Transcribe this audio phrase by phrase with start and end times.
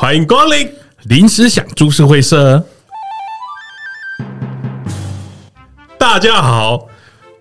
[0.00, 0.72] 欢迎光临
[1.06, 2.64] 临时想株式会社。
[5.98, 6.86] 大家好，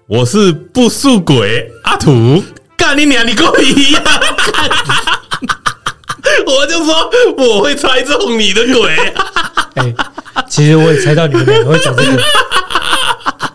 [0.08, 2.44] 我是不速鬼阿土。
[2.76, 3.24] 干你娘！
[3.28, 4.04] 你跟我一样，
[6.48, 8.96] 我就说我会猜中你的鬼。
[9.78, 9.94] 哎，
[10.50, 12.24] 其实我也猜到你们两个会讲这个。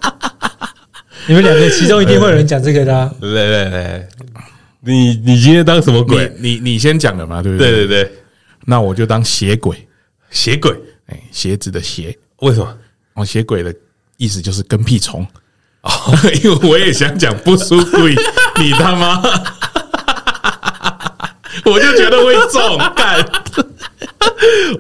[1.26, 3.10] 你们两个其中一定会有人讲这个的、啊。
[3.20, 4.06] 对对对，
[4.82, 6.32] 你你今天当什么鬼？
[6.38, 7.68] 你你，你先讲的嘛，对不对？
[7.68, 8.12] 对对对。
[8.64, 9.86] 那我就当鞋鬼，
[10.30, 10.72] 鞋鬼，
[11.06, 12.78] 哎，鞋子的鞋，为什么？
[13.14, 13.74] 哦，鞋鬼的
[14.16, 15.26] 意思就是跟屁虫
[15.82, 15.90] 哦，
[16.42, 18.14] 因为我也想讲不输鬼，
[18.58, 19.20] 你他妈，
[21.64, 23.24] 我就觉得会中干。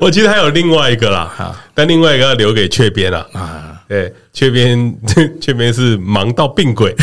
[0.00, 3.68] 我其实还有另外一个啦，但另外一个要留给雀边了啊。
[3.88, 4.98] 对，雀边
[5.40, 6.94] 雀边是忙到病鬼。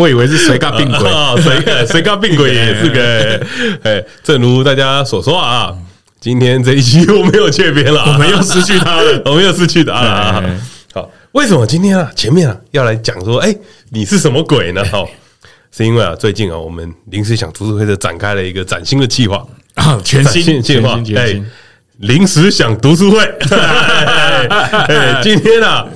[0.00, 1.34] 我以为是谁干病鬼啊？
[1.36, 3.46] 谁谁干病鬼 也是个
[3.84, 5.70] 哎，正如大家所说啊，
[6.18, 10.42] 今天这一期我没有雀边了，我们又失去他了， 我们又失去他了。
[10.94, 13.54] 好，为什么今天啊前面啊要来讲说，哎，
[13.90, 14.82] 你是什么鬼呢？
[14.90, 15.06] 好，
[15.70, 21.38] 是因为啊最近啊我们临时想读书会的展开了一个崭新的计划啊，全新计划，哎，
[21.98, 23.18] 临时想读书会，
[23.50, 25.86] 哎，今天啊。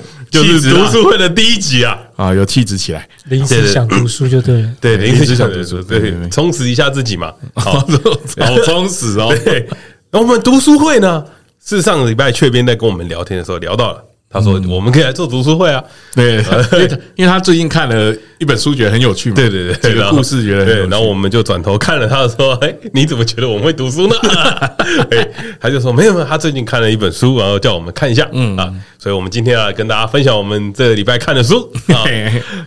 [0.43, 1.97] 就是读书会的第一集啊！
[2.15, 7.73] 啊，有气质起来，临时想读书就对了，对，临时想读书，对，充实一下自己嘛，好，
[8.39, 9.35] 好充实哦。
[9.43, 9.67] 对，
[10.11, 11.23] 那我们读书会呢，
[11.65, 14.03] 是上个礼拜雀边在跟我们聊天的时候聊到了。
[14.27, 15.81] 他说：“我们可以来做读书会啊，
[16.13, 24.15] 对，因为因为他最近看了一本书，觉得很有趣嘛，对对对，这个故事觉得很有趣，然后我们就转头看了他说：‘哎，你怎么觉得我们会读书呢？’
[25.11, 25.29] 哎，
[25.61, 28.57] 他就说：‘没有没有，他最近看了一本书，然后叫我们看一下，嗯。
[28.57, 28.73] 啊，
[29.05, 32.01] 所以我们今天要跟大家分享我们这个礼拜看的书 啊，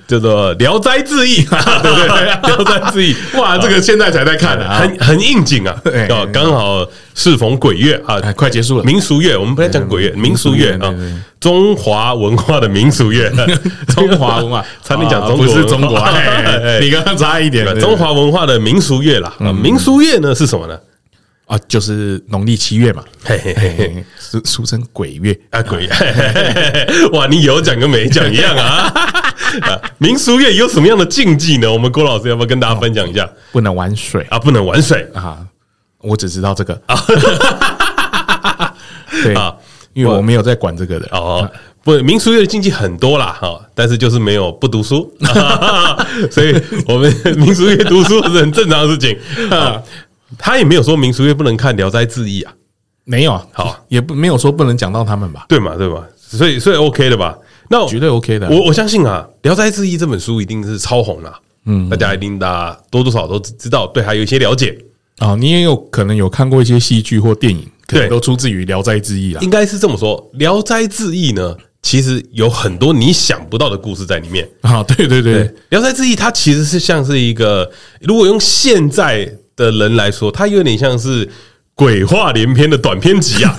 [0.06, 1.44] 叫做《聊斋志异》，
[1.82, 2.06] 对不对，
[2.46, 5.74] 《聊斋志异》哇，这个现在才在看啊，很很应景啊，
[6.10, 6.86] 哦，刚好
[7.16, 10.94] 适逢鬼月啊，快结束了，民俗月，我们不要讲鬼月，民俗月啊。”
[11.40, 13.32] 中华文化的民俗月，
[13.88, 15.98] 中华文化，差点讲中国，不是中国，
[16.80, 17.64] 你刚刚差一点。
[17.80, 20.78] 中华文化的民俗月啦，民俗月呢是什么呢？
[21.48, 25.88] 啊，就是农历七月嘛，嘿嘿嘿，俗俗称鬼月啊，鬼月。
[27.14, 28.92] 哇，你有讲跟没讲一样 啊？
[29.96, 31.72] 民俗月有什么样的禁忌呢？
[31.72, 33.26] 我们郭老师要不要跟大家分享一下？
[33.50, 35.38] 不能玩水啊，不能玩水啊，
[36.02, 37.00] 我只知道这个啊，
[39.24, 39.54] 对啊。
[39.94, 41.50] 因为我没有在管这个的哦，
[41.82, 45.12] 不，民俗月的禁忌很多啦哈，但是就是没有不读书，
[46.30, 46.54] 所以
[46.86, 49.18] 我们民俗月读书是很正常的事情
[49.50, 49.82] 啊。
[50.36, 52.52] 他也没有说民俗月不能看《聊斋志异》啊，
[53.04, 55.46] 没有啊，好，也不没有说不能讲到他们吧？
[55.48, 56.04] 对嘛，对吧？
[56.16, 57.38] 所以所以 OK 的吧？
[57.70, 58.48] 那绝对 OK 的。
[58.50, 61.32] 我我相信啊，《聊斋志异》这本书一定是超红了，
[61.66, 64.78] 嗯，大家一定大家多多少少都知道，对，还有一些了解
[65.18, 65.34] 啊。
[65.36, 67.66] 你也有可能有看过一些戏剧或电影。
[67.86, 74.82] 可能，都出自于《聊斋志异》啊，应该是这么说，《聊斋志异》呢，其实有很多你想不到的故事在里面啊。
[74.82, 77.70] 对对对，对，《聊斋志异》它其实是像是一个，
[78.02, 79.26] 如果用现在
[79.58, 81.28] 的人来说，它有点像是
[81.74, 83.54] 鬼话连篇的短篇集啊，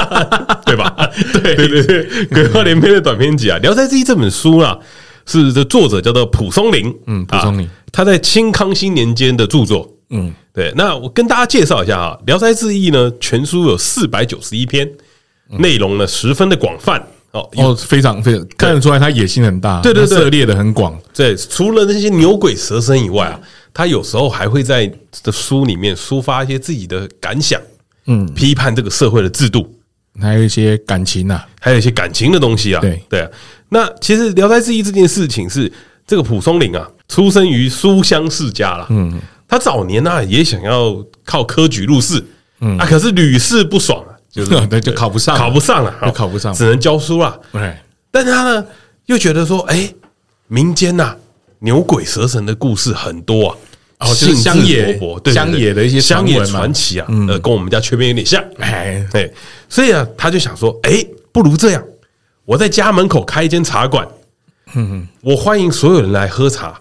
[0.64, 1.10] 对吧？
[1.34, 4.76] 对对对对，鬼话连篇的短篇集啊，《聊斋志异》这本书啊，
[5.26, 9.88] 是这作者叫做蒲松龄，嗯，蒲松龄，他在清康熙年间的著作。
[10.10, 14.90] 嗯，对，那我跟大家介绍一下啊，《聊斋志异》呢，全书有四百九十一篇，
[15.58, 17.02] 内容呢十分的广泛。
[17.32, 20.94] 哦，哦，非常非常看得出来他野心很大，对对对，涉猎的很广。
[21.14, 23.40] 对，除了那些牛鬼蛇神以外啊，
[23.74, 24.90] 他有时候还会在
[25.22, 27.60] 的书里面抒发一些自己的感想，
[28.06, 29.66] 嗯，批判这个社会的制度，
[30.20, 32.80] 还有一些感情呐，还有一些感情的东西啊。
[32.80, 33.02] 对。
[33.08, 33.30] 对啊，
[33.70, 35.72] 那其实《聊斋志异》这件事情是
[36.06, 38.86] 这个蒲松龄啊，出生于书香世家啦。
[38.90, 39.20] 嗯。
[39.48, 42.24] 他早年呢也想要靠科举入仕，
[42.60, 42.76] 嗯。
[42.78, 47.38] 啊，可是屡试不爽啊，就是 对，就考不上，考不上了，考不上，只能教书了。
[47.52, 47.76] 对，
[48.10, 48.66] 但他呢
[49.06, 49.92] 又觉得说，哎，
[50.48, 51.16] 民间呐
[51.62, 53.56] 牛鬼蛇神的故事很多啊，
[54.00, 54.98] 哦，就是乡野
[55.32, 59.32] 乡野的一些乡野传奇啊，呃，跟我们家缺边有点像，哎，对，
[59.68, 61.82] 所以啊，他就想说，哎，不如这样，
[62.44, 64.06] 我在家门口开一间茶馆，
[64.74, 66.80] 嗯，我欢迎所有人来喝茶。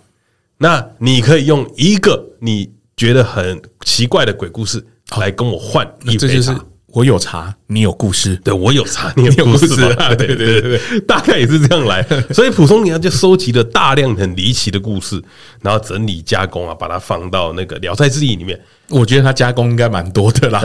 [0.57, 4.83] 那你可以用一个你觉得很奇怪的鬼故事
[5.17, 6.65] 来跟我换一杯茶。
[6.93, 8.35] 我有茶，你有故事。
[8.43, 10.13] 对，我有茶， 你有故事啊！
[10.15, 12.05] 对对对对，大概也是这样来。
[12.33, 15.21] 所以蒲松龄就收集了大量很离奇的故事，
[15.61, 18.59] 然后整理加工啊，把它放到那个《聊斋志异》里面。
[18.89, 20.61] 我觉得他加工应该蛮多的啦，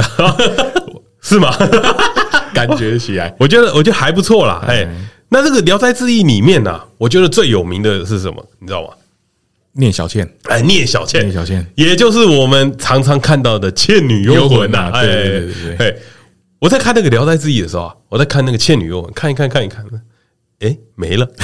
[1.23, 1.55] 是吗？
[2.53, 4.65] 感觉起来，我觉得我觉得还不错啦。
[4.67, 4.87] 哎，
[5.29, 8.45] 那这个《聊斋志异》里面呢，我觉得最有名的是什么？
[8.59, 8.89] 你知道吗？
[9.79, 14.91] 聂小倩，哎，聂小倩，聂小倩，也就是我们常常看到的《倩女幽魂》呐。
[14.91, 16.03] 对对对对对。
[16.59, 19.85] 我在看那个《聊斋志异》的时候啊，我在看那个《倩女幽魂》，看一看，看一看，
[20.61, 21.29] 哎，没了。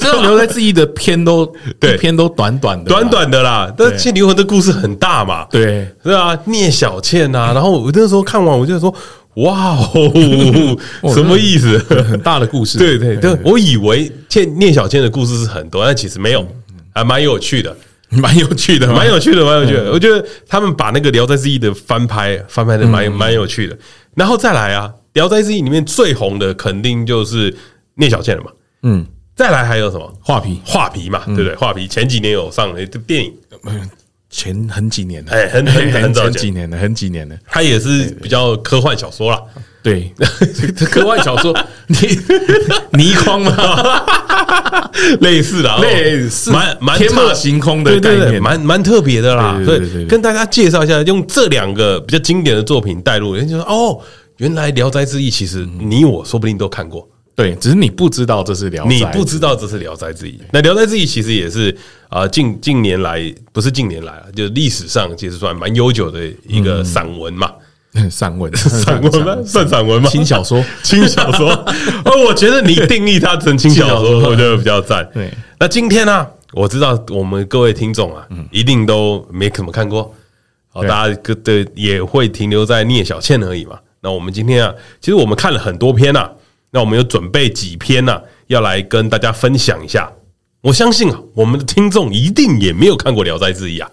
[0.00, 1.46] 这种《聊斋志异》的篇都
[1.78, 3.72] 对，篇都短短的，短短的啦。
[3.76, 6.36] 但《倩女幽魂》的故事很大嘛，对，是啊？
[6.46, 8.94] 聂小倩呐，然后我那时候看完，我就说。
[9.34, 10.76] 哇哦，
[11.14, 11.78] 什么意思？
[12.02, 16.44] 很大的故事，对对对，我以为倩聂小倩的故事是很多，但其实没有，
[16.92, 17.74] 还蛮有趣的，
[18.10, 19.92] 蛮有趣的，蛮有趣的，蛮有趣的。
[19.92, 23.78] 我觉得他们把那个《聊斋志异》的翻拍翻拍的蛮蛮有趣的。
[24.14, 27.56] 然后再来啊，《聊斋志异》里面最红的肯定就是
[27.94, 28.50] 聂小倩了嘛。
[28.82, 30.12] 嗯，再来还有什么？
[30.22, 31.54] 画皮，画皮嘛，对不对？
[31.56, 33.32] 画皮前几年有上了一部电影。
[34.28, 37.36] 前很几年了，哎，很很很早 几年了，很几年了。
[37.46, 39.42] 它也是比较科幻小说啦，
[39.82, 40.12] 对，
[40.90, 41.56] 科幻小说，
[41.86, 41.96] 你
[42.92, 43.50] 倪匡嘛，
[45.20, 49.58] 类似的，类似，蛮蛮天马行空的概念，蛮蛮特别的啦。
[49.64, 53.98] 对，跟大家介绍一下，用这两个比较经典的作品带入，人就说哦，
[54.36, 57.08] 原来《聊斋志异》其实你我说不定都看过。
[57.34, 60.38] 对，只是你不知道这是聊，你不知道这是聊斋志异。
[60.52, 61.74] 那聊斋志异其实也是
[62.10, 67.50] 啊，近近年来不是近年来啊，就是历史上其实算蛮悠久的一个散文嘛，
[68.10, 69.36] 散文， 散文吗？
[69.44, 70.08] 算散文吗？
[70.08, 71.50] 轻小说，轻小说。
[72.04, 75.08] 哦，我觉得你定义它成轻小说，我觉得比较赞。
[75.12, 80.14] 对，那今天呢，我知道我们各位听众啊，一定都没怎么看过，
[80.72, 83.78] 哦，大家的也会停留在聂小倩而已嘛。
[84.02, 86.30] 那我们今天啊，其实我们看了很多篇呐。
[86.72, 90.08] 那我们有准备几篇呢，要来跟大家分享一下。
[90.60, 93.90] 我相信啊，我们的听众一定也没有看过《聊斋志异》啊，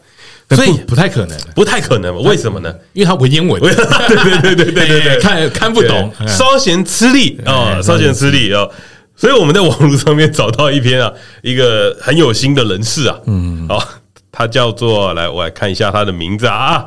[0.50, 2.24] 所以不太可能，不太可能。
[2.24, 2.74] 为什么呢？
[2.94, 8.70] 因为它文言文，对对对对对对，看看不懂，稍嫌吃力啊，稍嫌吃力哦。
[9.16, 11.12] 所以我们在网络上面找到一篇啊，
[11.42, 13.84] 一个很有心的人士啊，嗯，哦，
[14.32, 16.86] 他叫做来，我来看一下他的名字啊。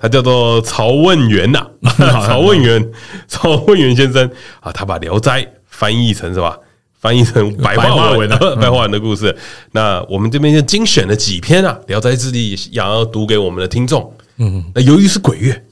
[0.00, 1.66] 他叫做曹问元呐，
[1.98, 2.88] 曹问元，
[3.26, 4.30] 曹问元先生
[4.60, 6.56] 啊，他把《聊斋》翻译成什么？
[7.00, 9.36] 翻译成白话文的白话文的故事。
[9.72, 14.12] 那我们这边就精选了几篇啊，《聊斋志异》想要读给我们的听众。
[14.36, 15.64] 嗯，那由于是鬼月，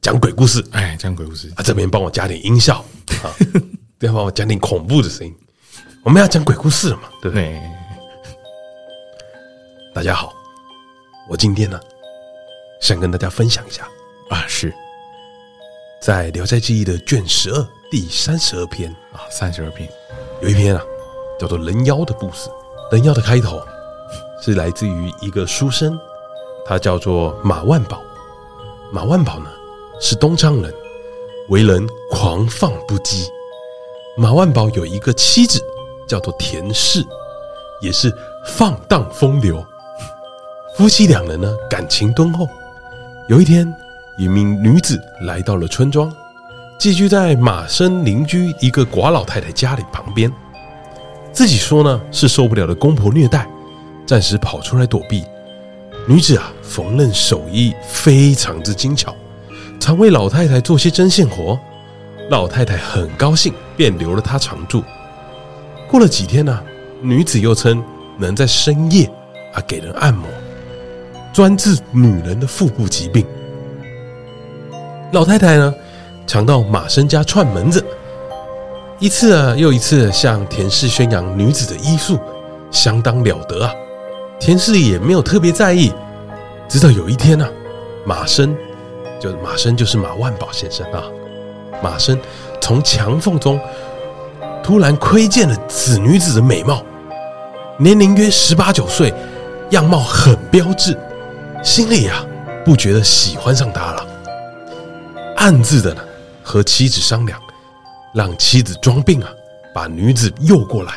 [0.00, 2.84] 讲鬼故事，哎，讲鬼故事啊，这边帮我加点音效
[3.22, 3.30] 啊，
[3.98, 5.34] 再帮我加点恐怖的声音。
[6.02, 7.60] 我们要讲鬼故事了嘛，对不对？
[9.94, 10.32] 大家好，
[11.28, 11.80] 我今天呢。
[12.78, 13.88] 想跟大家分享一下
[14.28, 14.72] 啊，是
[16.02, 19.88] 在《聊斋志异》的卷十二第三十二篇啊，三十二篇
[20.40, 20.84] 有一篇啊，
[21.38, 22.50] 叫做人妖的故事。
[22.92, 23.60] 人妖的开头
[24.40, 25.98] 是来自于一个书生，
[26.66, 28.00] 他叫做马万宝。
[28.92, 29.46] 马万宝呢
[29.98, 30.72] 是东昌人，
[31.48, 33.26] 为人狂放不羁。
[34.16, 35.58] 马万宝有一个妻子
[36.06, 37.02] 叫做田氏，
[37.80, 38.12] 也是
[38.46, 39.64] 放荡风流。
[40.76, 42.46] 夫妻两人呢感情敦厚。
[43.28, 43.66] 有一天，
[44.18, 46.14] 一名女子来到了村庄，
[46.78, 50.30] 寄居在马生邻居一个寡老太太家里旁边。
[51.32, 53.46] 自己说呢是受不了的公婆虐待，
[54.06, 55.24] 暂时跑出来躲避。
[56.06, 59.14] 女子啊，缝纫手艺非常之精巧，
[59.80, 61.58] 常为老太太做些针线活。
[62.28, 64.82] 老太太很高兴，便留了她常住。
[65.88, 66.62] 过了几天呢，
[67.00, 67.82] 女子又称
[68.18, 69.06] 能在深夜
[69.54, 70.28] 啊给人按摩。
[71.32, 73.26] 专治女人的腹部疾病。
[75.12, 75.74] 老太太呢，
[76.26, 77.84] 常到马生家串门子，
[78.98, 82.18] 一次啊又一次向田氏宣扬女子的医术
[82.70, 83.72] 相当了得啊。
[84.38, 85.92] 田氏也没有特别在意，
[86.68, 87.48] 直到有一天啊，
[88.04, 88.54] 马生
[89.20, 91.02] 就马生就是马万宝先生啊，
[91.82, 92.18] 马生
[92.60, 93.58] 从墙缝中
[94.62, 96.82] 突然窥见了此女子的美貌，
[97.78, 99.14] 年龄约十八九岁，
[99.70, 100.98] 样貌很标致。
[101.62, 102.24] 心里呀，
[102.64, 104.06] 不觉得喜欢上她了，
[105.36, 106.02] 暗自的呢
[106.46, 107.42] 和妻子商量，
[108.14, 109.28] 让妻子装病啊，
[109.74, 110.92] 把女子诱过来。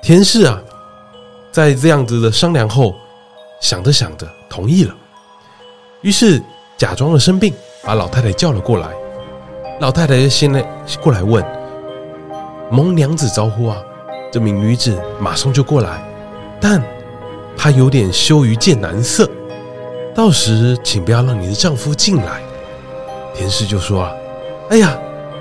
[0.00, 0.58] 田氏啊，
[1.52, 2.94] 在这样子的商量后，
[3.60, 4.94] 想着想着同意了，
[6.00, 6.42] 于是
[6.78, 7.52] 假装了生病，
[7.84, 8.88] 把老太太叫了过来。
[9.78, 10.64] 老太太就先来
[11.02, 11.44] 过来问，
[12.70, 13.76] 蒙娘子招呼啊，
[14.32, 16.02] 这名女子马上就过来，
[16.58, 16.82] 但。
[17.54, 19.30] 她有点羞于见男色，
[20.14, 22.42] 到时请不要让你的丈夫进来。
[23.34, 24.12] 田氏就说：“啊，
[24.70, 24.98] 哎呀，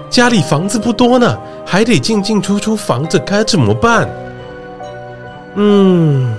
[0.10, 4.10] 家里房子不多呢，还得进进出出，房子该怎么办？
[5.56, 6.36] 嗯，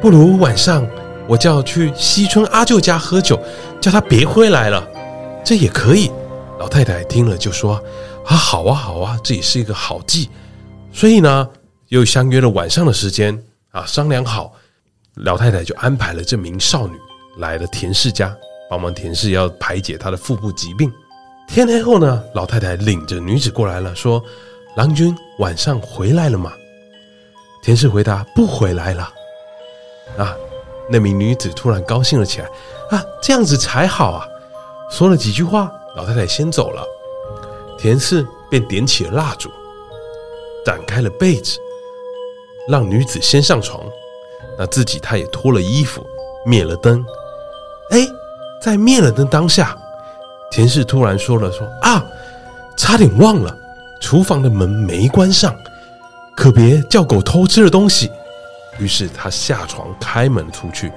[0.00, 0.86] 不如晚上
[1.26, 3.38] 我叫去西村阿舅家喝酒，
[3.80, 4.86] 叫他别回来了，
[5.44, 6.10] 这也可以。”
[6.58, 7.82] 老太太听了就说
[8.24, 10.30] ：“啊，好啊，好啊，这也是一个好计。”
[10.92, 11.48] 所以呢，
[11.88, 13.38] 又相约了晚上的时间。
[13.72, 14.54] 啊，商量好，
[15.16, 16.94] 老太太就安排了这名少女
[17.36, 18.34] 来了田氏家，
[18.68, 20.92] 帮忙田氏要排解她的腹部疾病。
[21.48, 24.22] 天黑后呢，老太太领着女子过来了，说
[24.76, 26.52] ：“郎君晚上回来了吗？”
[27.62, 29.12] 田氏回答：“不回来了。”
[30.18, 30.36] 啊，
[30.88, 32.46] 那名女子突然高兴了起来，
[32.90, 34.26] 啊，这样子才好啊！
[34.88, 36.82] 说了几句话，老太太先走了，
[37.76, 39.50] 田氏便点起了蜡烛，
[40.64, 41.58] 展开了被子，
[42.68, 43.80] 让女子先上床，
[44.56, 46.06] 那自己他也脱了衣服，
[46.44, 47.04] 灭了灯。
[47.90, 48.06] 哎，
[48.66, 49.78] 在灭了灯当下。
[50.50, 52.04] 田氏突然说了说：“啊，
[52.76, 53.56] 差点忘了，
[54.00, 55.54] 厨房的门没关上，
[56.36, 58.10] 可别叫狗偷吃了东西。”
[58.80, 60.90] 于是他下床开门出去，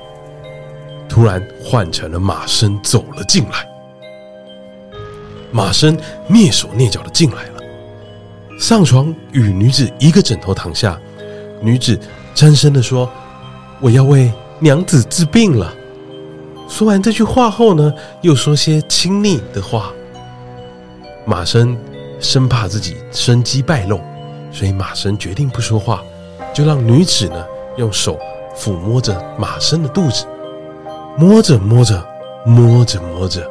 [1.08, 3.70] 突然换成了马生走了进来。
[5.52, 5.96] 马生
[6.28, 7.62] 蹑手蹑脚的进来了，
[8.60, 11.00] 上床与女子一个枕头躺下，
[11.62, 12.00] 女子
[12.34, 13.08] 颤声的说
[13.80, 15.72] ：“我要为娘子治病了。”
[16.70, 19.92] 说完这句话后呢，又说些亲昵的话。
[21.26, 21.78] 马生
[22.20, 24.00] 生怕自己生机败露，
[24.52, 26.02] 所以马生决定不说话，
[26.54, 27.44] 就让女子呢
[27.78, 28.18] 用手
[28.56, 30.26] 抚摸着马生的肚子，
[31.18, 32.02] 摸着摸着，
[32.46, 33.46] 摸着摸着，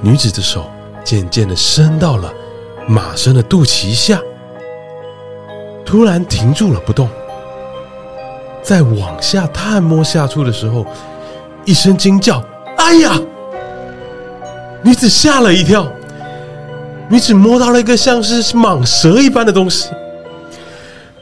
[0.00, 0.66] 女子的手
[1.02, 2.32] 渐渐的伸到了
[2.86, 4.20] 马生的肚脐下，
[5.84, 7.08] 突然停住了不动，
[8.62, 10.84] 在往下探摸下处的时候。
[11.64, 12.42] 一声惊叫，
[12.76, 13.18] 哎呀！
[14.82, 15.90] 女子吓了一跳，
[17.08, 19.88] 女子摸到了一个像是蟒蛇一般的东西。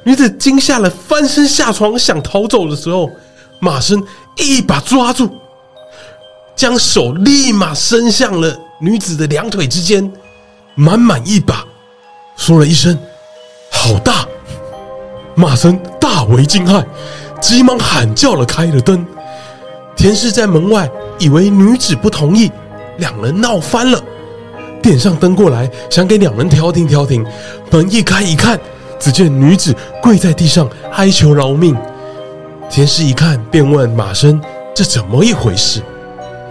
[0.04, 3.08] 女子惊吓了，翻身下床想逃走的时候，
[3.60, 4.02] 马生
[4.36, 5.30] 一把抓住，
[6.56, 10.12] 将手立马伸向了女子的两腿之间，
[10.74, 11.64] 满满一把，
[12.36, 12.98] 说了一声
[13.70, 14.26] “好大”，
[15.36, 16.84] 马生大为惊骇，
[17.40, 19.06] 急忙喊叫了开了灯。
[20.02, 20.90] 田氏在门外，
[21.20, 22.50] 以为女子不同意，
[22.98, 24.02] 两人闹翻了，
[24.82, 27.24] 点上灯过来，想给两人调停调停。
[27.70, 28.58] 门一开一看，
[28.98, 31.76] 只见女子跪在地上哀求饶命。
[32.68, 34.42] 田氏一看，便问马生
[34.74, 35.80] ：“这怎么一回事？”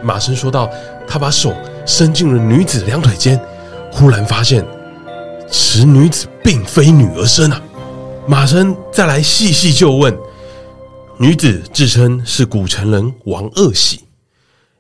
[0.02, 0.70] 马生说道
[1.06, 1.54] ：“他把手
[1.86, 3.38] 伸进了女子两腿间，
[3.92, 4.66] 忽然发现
[5.50, 7.62] 此女子并非女儿身啊！”
[8.26, 10.18] 马生再来细细就问。
[11.22, 14.06] 女子自称是古城人王恶喜，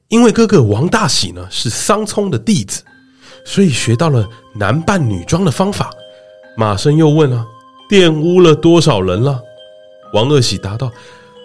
[0.08, 2.82] 因为哥哥王大喜呢是桑冲的弟子，
[3.46, 5.92] 所以学到了男扮女装的方法。
[6.58, 7.46] 马生又问、啊
[7.88, 9.40] ：“玷污了多少人了？”
[10.16, 10.92] 王恶喜答道：“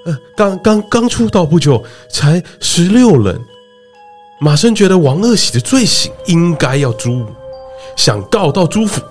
[0.06, 3.38] 呃，刚刚刚出道不久，才十六人。”
[4.40, 7.26] 马生觉得王恶喜的罪行应该要诛，
[7.96, 9.02] 想告到朱府，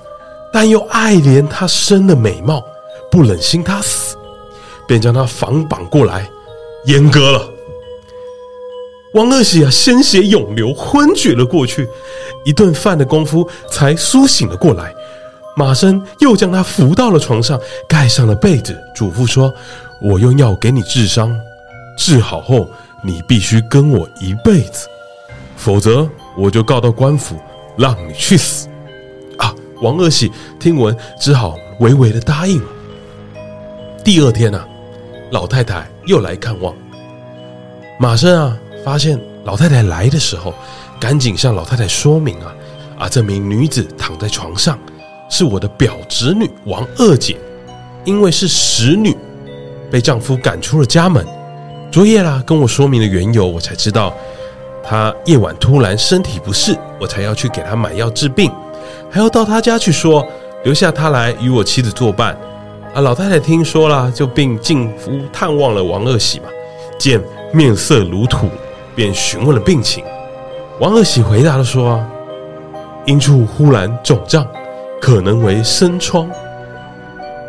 [0.52, 2.60] 但又爱怜他生的美貌，
[3.12, 4.18] 不忍心他死。
[4.88, 6.30] 便将他反绑过来，
[6.86, 7.50] 阉割了。
[9.14, 11.88] 王二喜啊，鲜血涌流，昏厥了过去。
[12.44, 14.94] 一顿饭的功夫，才苏醒了过来。
[15.56, 19.54] 马生又将他扶到了床上，盖上了被子，嘱咐说
[20.04, 21.34] ：“我用药给你治伤，
[21.98, 22.68] 治好后
[23.02, 24.86] 你必须跟我一辈子，
[25.56, 26.06] 否则
[26.38, 27.38] 我就告到官府，
[27.78, 28.68] 让你去死。”
[29.40, 29.56] 啊！
[29.82, 32.68] 王二喜听闻，只好微微的答应了。
[34.04, 34.68] 第二天啊。
[35.36, 36.74] 老太太又来看望
[38.00, 40.54] 马生啊，发现老太太来的时候，
[40.98, 42.56] 赶紧向老太太说明啊
[43.00, 44.80] 啊，这名女子躺在床上，
[45.30, 47.36] 是我的表侄女王二姐，
[48.06, 49.14] 因为是使女，
[49.92, 51.26] 被丈夫赶出了家门。
[51.92, 54.14] 昨夜啦，跟我说明了缘由，我才知道
[54.82, 58.50] 她夜晚突然身体不适，我才要去给她买药治病，
[59.12, 60.26] 还要到她家去说，
[60.64, 62.38] 留下她来与我妻子作伴。
[62.96, 66.46] 啊，老太太听说了，就并进屋探望了王二喜嘛。
[66.98, 67.22] 见
[67.52, 68.48] 面色如土，
[68.96, 70.02] 便询问了病情。
[70.80, 72.08] 王二喜回答了说：“啊，
[73.06, 74.48] 阴处忽然肿胀，
[75.02, 76.30] 可能为生疮。”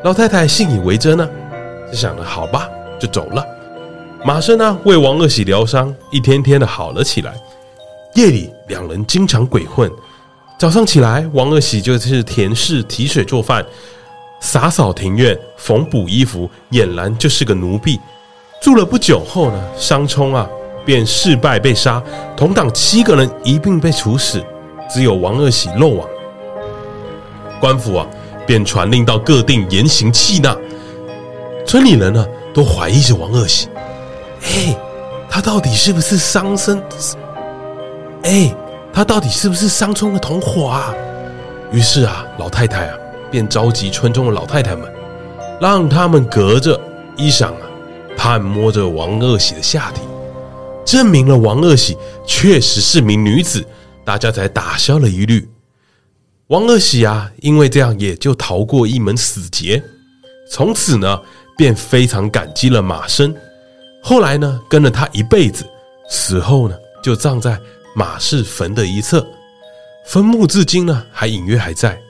[0.02, 1.28] 老太太信以为真呢，
[1.92, 3.46] 就想着好吧，就走了。
[4.24, 7.32] 马生呢，为王二喜疗伤，一天天的好了起来。
[8.14, 9.88] 夜里两人经常鬼混，
[10.58, 13.64] 早上起来，王二喜就是田氏提水做饭。
[14.40, 17.98] 洒扫庭院，缝补衣服，俨然就是个奴婢。
[18.62, 20.48] 住了不久后呢，桑冲啊
[20.84, 22.02] 便事败被杀，
[22.36, 24.42] 同党七个人一并被处死，
[24.88, 26.08] 只有王二喜漏网。
[27.60, 28.06] 官府啊
[28.46, 30.56] 便传令到各地严刑缉拿，
[31.66, 33.68] 村里人呢都怀疑着王二喜。
[34.42, 34.76] 哎，
[35.28, 36.82] 他到底是不是桑生？
[38.22, 38.54] 哎，
[38.92, 40.94] 他到底是不是桑冲的同伙啊？
[41.72, 42.96] 于是啊，老太太啊。
[43.36, 44.90] 便召集村中的老太太们，
[45.60, 46.80] 让他们隔着
[47.18, 47.68] 衣裳啊，
[48.16, 50.00] 探摸着王二喜的下体，
[50.86, 51.94] 证明了王二喜
[52.26, 53.62] 确实是名女子，
[54.06, 55.46] 大家才打消了疑虑。
[56.46, 59.82] 王二喜啊，因为这样也就逃过一门死劫。
[60.50, 61.20] 从此呢，
[61.58, 63.36] 便非常感激了马生。
[64.02, 65.62] 后来呢，跟了他一辈子，
[66.08, 67.60] 死后呢，就葬在
[67.94, 69.26] 马氏坟的一侧，
[70.06, 72.00] 坟墓至今呢，还隐约还在。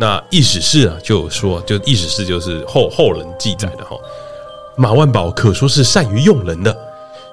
[0.00, 3.94] 那异史事啊，就说，就异史事就是后后人记载的哈。
[4.74, 6.74] 马万宝可说是善于用人的，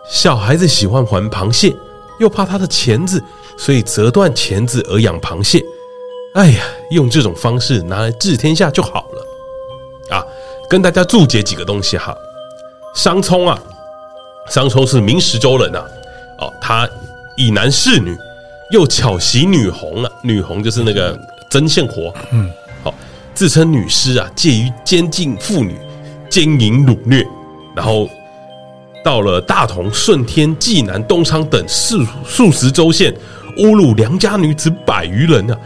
[0.09, 1.73] 小孩子喜欢玩螃蟹，
[2.19, 3.23] 又怕他的钳子，
[3.57, 5.63] 所以折断钳子而养螃蟹。
[6.33, 10.17] 哎呀，用这种方式拿来治天下就好了。
[10.17, 10.25] 啊，
[10.69, 12.13] 跟大家注解几个东西哈。
[12.93, 13.57] 商冲啊，
[14.49, 15.81] 商冲是明石州人呐。
[16.39, 16.85] 哦，他
[17.37, 18.13] 以男侍女，
[18.71, 21.17] 又巧袭女红啊，女红就是那个。
[21.49, 22.49] 针线活，嗯，
[22.83, 22.93] 好，
[23.33, 25.75] 自称女尸啊，介于监禁妇女、
[26.29, 27.25] 奸淫掳掠，
[27.75, 28.09] 然后
[29.03, 33.13] 到了大同、顺天、济南、东昌等数数十州县，
[33.57, 35.57] 侮辱良家女子百余人啊。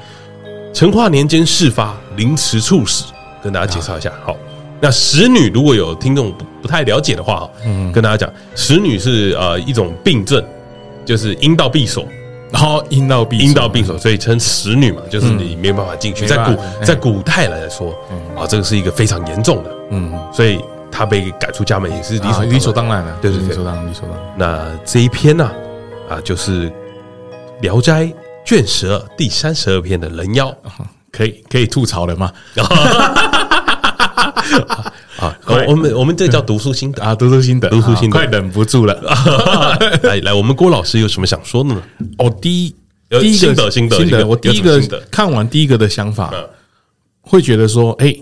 [0.73, 3.05] 成化年间事发，凌迟处死。
[3.43, 4.37] 跟大家介绍一下，好，
[4.79, 10.43] 那使女如果有听众不不太了解的话，嗯，跟大家讲，使女是呃一种病症，
[11.03, 12.07] 就是阴道闭锁。
[12.51, 16.25] 然后阴道闭阴道闭锁，所以称使女嘛，就是你没有办法进去。
[16.25, 17.91] 在古在古代来说，
[18.37, 20.59] 啊，这个是一个非常严重的，嗯，所以
[20.91, 24.35] 他被赶出家门也是理所理所当然的，对对对，理所当然，理所当然。
[24.37, 25.49] 那这一篇呢，
[26.09, 26.69] 啊，就是
[27.61, 28.03] 《聊斋》
[28.43, 30.53] 卷十二第三十二篇的人妖，
[31.11, 32.31] 可以可以吐槽了吗？
[35.17, 35.37] 啊，
[35.67, 38.93] 我们我们这叫读书心得啊，读书心得，读书心得，快忍不住了。
[40.03, 41.81] 来 来，我们郭老师有什么想说的呢？
[42.17, 42.75] 哦，第一，
[43.09, 44.79] 第一个心得心得心得，我第一个
[45.11, 46.33] 看完第一个的想法，
[47.21, 48.15] 会觉得说，哎，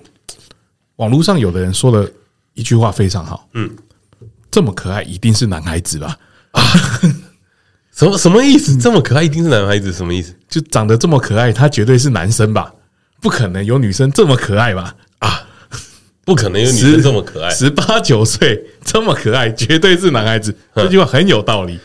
[0.98, 2.10] 网络上有的人说了
[2.54, 3.70] 一句话非常好，嗯，
[4.52, 6.18] 这么可爱一定是男孩子吧？
[6.52, 6.62] 啊，
[7.96, 8.76] 什么什么意思？
[8.78, 9.94] 这么可爱一定是男孩子？
[9.94, 10.36] 什么意思？
[10.50, 12.74] 就长得这么可爱，他绝对是男生吧？
[13.22, 14.96] 不可能有女生这么可爱吧？
[16.30, 16.32] 啊！
[16.32, 20.56] 不可能有女生这么可爱，十八九岁这么可爱，绝对是男孩子。
[20.76, 21.80] 这句话很有道理。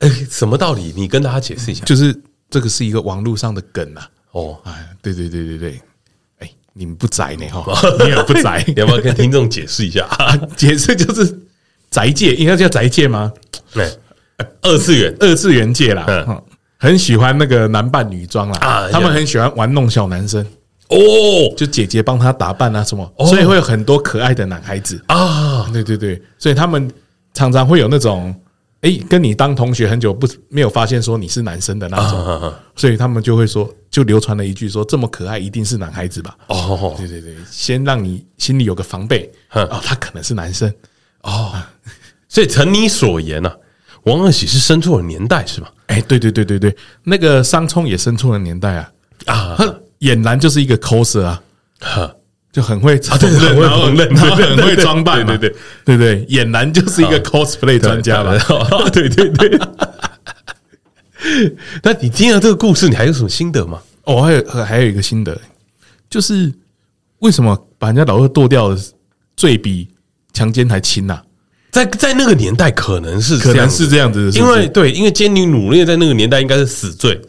[0.00, 0.92] 哎，什么道理？
[0.94, 1.82] 你跟大家解释一下。
[1.86, 2.14] 就是
[2.50, 4.06] 这个是一个网络上的梗啊。
[4.32, 5.80] 哦，哎，对对对对对。
[6.40, 7.64] 哎，你们不宅呢哈？
[8.04, 10.06] 你也不宅，要不要跟听众解释一下？
[10.56, 11.40] 解释就是
[11.90, 13.32] 宅界，应该叫宅界吗？
[13.72, 13.90] 对，
[14.60, 16.04] 二次元，二次元界啦。
[16.06, 16.42] 嗯，
[16.78, 18.58] 很喜欢那个男扮女装啦。
[18.60, 20.44] 啊，他们很喜欢玩弄小男生。
[20.90, 25.00] 哦，就姐姐帮他打扮啊什么，所以会有很多可爱的男孩子。
[25.06, 26.90] 啊，对对对，所以他们
[27.32, 28.34] 常常会有那种，
[28.80, 36.36] 哎，跟你当同学很久不没有发现说你是男生的那种，所以他们就会说，就流传了一句说，这么可爱一定是男孩子吧？
[36.48, 40.72] 哦，对对对，先让你心里有个防备，哦，他可能是男生。
[41.22, 41.52] 哦，
[42.28, 43.56] 所以承你所言啊，
[44.04, 45.72] 王二喜是生错了年代是吧？
[45.86, 48.92] 哎，对对对对对，那个商冲也生错了年代啊。
[49.26, 49.56] 啊。
[50.00, 51.42] 俨然就是一个 coser 啊，
[52.52, 58.36] 就很会 啊，对，很会烹饪，然后很会装扮，对对对对，俨然就是一个 cosplay 专家吧，
[58.92, 59.60] 对对对。
[61.82, 63.78] 那你听了这个故事，你还有什么心得吗？
[64.04, 65.38] 哦，还有还有一个心得，
[66.08, 66.50] 就是
[67.18, 68.78] 为什么把人家老二剁掉的
[69.36, 69.86] 罪比
[70.32, 71.20] 强奸还轻呐？
[71.70, 77.20] 在在那个年代，可能是可能是这样子，因为对，因为奸女掳掠在那个年代应该是死罪，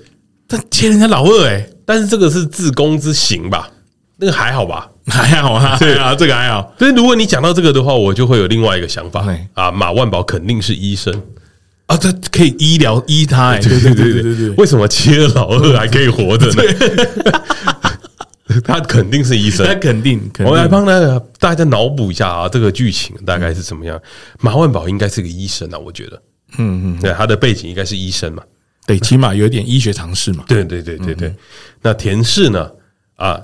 [0.47, 1.67] 但切人家老二哎。
[1.91, 3.69] 但是这个是自宫之行吧？
[4.15, 4.89] 那个还好吧？
[5.07, 6.73] 还好啊，对啊，这个还好。
[6.79, 9.69] 所以如果你讲到这个的话，我就会有另外一个想法啊。
[9.69, 11.13] 马万宝肯定是医生
[11.87, 13.57] 啊，他可以医疗医他。
[13.57, 16.63] 对对对对对，为什么切了老二还可以活着呢？
[18.63, 20.31] 他肯定是医生，他肯定。
[20.45, 24.01] 我来帮大家大家脑补一下啊，这个剧情大概是怎么样？
[24.39, 26.21] 马万宝应该是个医生啊，我觉得。
[26.57, 28.43] 嗯嗯，对，他的背景应该是医生嘛。
[28.85, 30.43] 对，起码有一点医学常识嘛。
[30.47, 31.33] 对对对对对。
[31.81, 32.69] 那田氏呢？
[33.15, 33.39] 啊，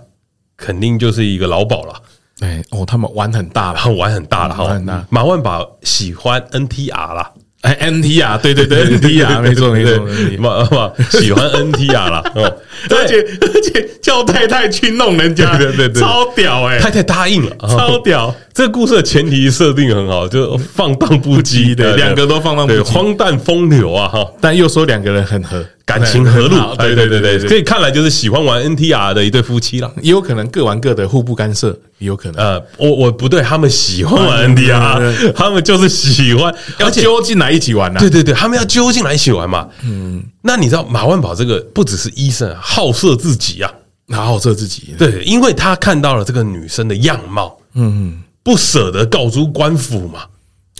[0.57, 1.93] 肯定就是一个老鸨了。
[2.39, 4.67] 哎，哦，他们玩很大了， 玩很大了哈。
[4.69, 7.31] 很大马万宝喜欢 NTR 啦。
[7.61, 10.05] 哎，NTR，对对对， NTR，没错没错。
[10.37, 12.21] 马马喜欢 NTR 啦。
[12.35, 12.43] 哦，
[12.91, 16.77] 而且而且叫太太去弄人家，对对对，超屌哎！
[16.79, 18.33] 太太答应了，超屌。
[18.57, 24.27] 这个故事的前提设定很好，就放荡不羁的，两个都放荡不羁，荒诞风流啊哈！
[24.41, 29.93] 但又说两个人很合，感情和睦，对对对对，所以看来就是喜欢玩 NTR 的一对夫妻了。
[30.01, 32.43] 也有可能各玩各的，互不干涉，也有可能。
[32.43, 37.99] 呃，我我不对，他们喜欢玩 NTR，他们就是喜欢要揪进来一起玩呐。
[37.99, 39.67] 对对对，他们要揪进来一起玩嘛。
[39.83, 43.71] 嗯，那你知道马万宝这个不只是医生，好色自己啊，
[44.13, 44.95] 好色自己。
[44.97, 48.23] 对，因为他看到了这个女生的样貌，嗯嗯。
[48.47, 50.21] 不舍得告诸官府嘛？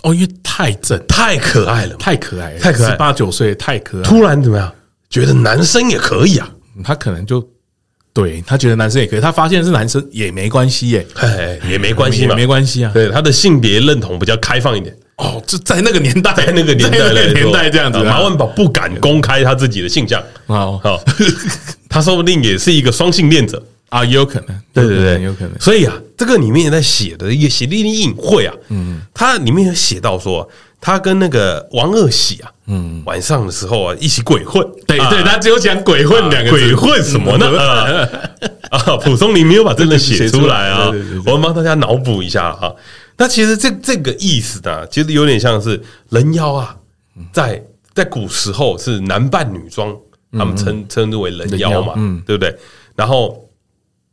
[0.02, 4.04] 哦，因为太正、太可爱了，太可爱了，太可爱，十八九岁太可爱。
[4.04, 4.72] 突然怎么样？
[5.10, 6.48] 觉得男生也可以啊？
[6.82, 7.46] 他可能就
[8.14, 12.90] 对他觉得男生也可以，他发现是男生也没关系耶，哎，也没关系嘛，没关系啊。
[12.94, 14.96] 对他的性别认同比较开放一点。
[15.16, 20.18] 哦，就在那个年代，在那个年代，那个年代这样子，马万宝不敢公开他自己的性向。
[20.46, 21.04] 哦，好，
[21.86, 24.58] 他说不定也是一个双性恋者啊，也有可能。
[24.72, 25.52] 对对对，有可能。
[25.60, 30.46] 所以啊，这个里面在写的一个写的隐晦啊，嗯，他里面有写到说，
[30.80, 34.66] 他跟那个王二喜啊，嗯，晚上的时候啊，一起鬼混。
[34.84, 37.46] 对对，他只有讲鬼混两个字，鬼混什么呢？
[38.70, 40.90] 啊，蒲松龄没有把这个写出来啊，
[41.24, 42.74] 我们帮大家脑补一下啊。
[43.16, 46.76] 那其实这这个意思呢，其实有点像是人妖啊，
[47.32, 47.62] 在
[47.94, 49.96] 在古时候是男扮女装，
[50.32, 52.54] 他们称称之为人妖嘛，嗯，对不对？
[52.94, 53.47] 然后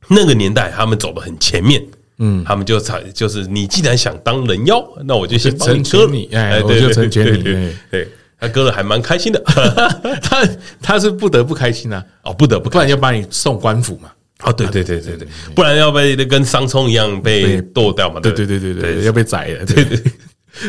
[0.08, 1.86] 那个年代他们走得很前面，
[2.20, 7.44] 嗯，他们就才就是你既然想当人妖，那我就先帮你割你，哎，我就成全你，
[7.92, 8.08] 对，
[8.40, 9.42] 他割了还蛮开心的，
[10.22, 10.48] 他
[10.82, 14.12] 他是不得不开心啊，哦，不得不，不然要把你送官府嘛。
[14.44, 18.20] 哦，对对对对对，不然要被跟商冲一样被剁掉嘛？
[18.20, 19.66] 对对对对对，要被宰了。
[19.66, 20.04] 对对，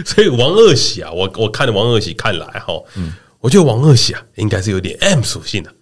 [0.05, 5.75] 所以王二喜啊，我我看王二喜看来哈，嗯，我觉得王二喜啊，应该是有点 M 属性的。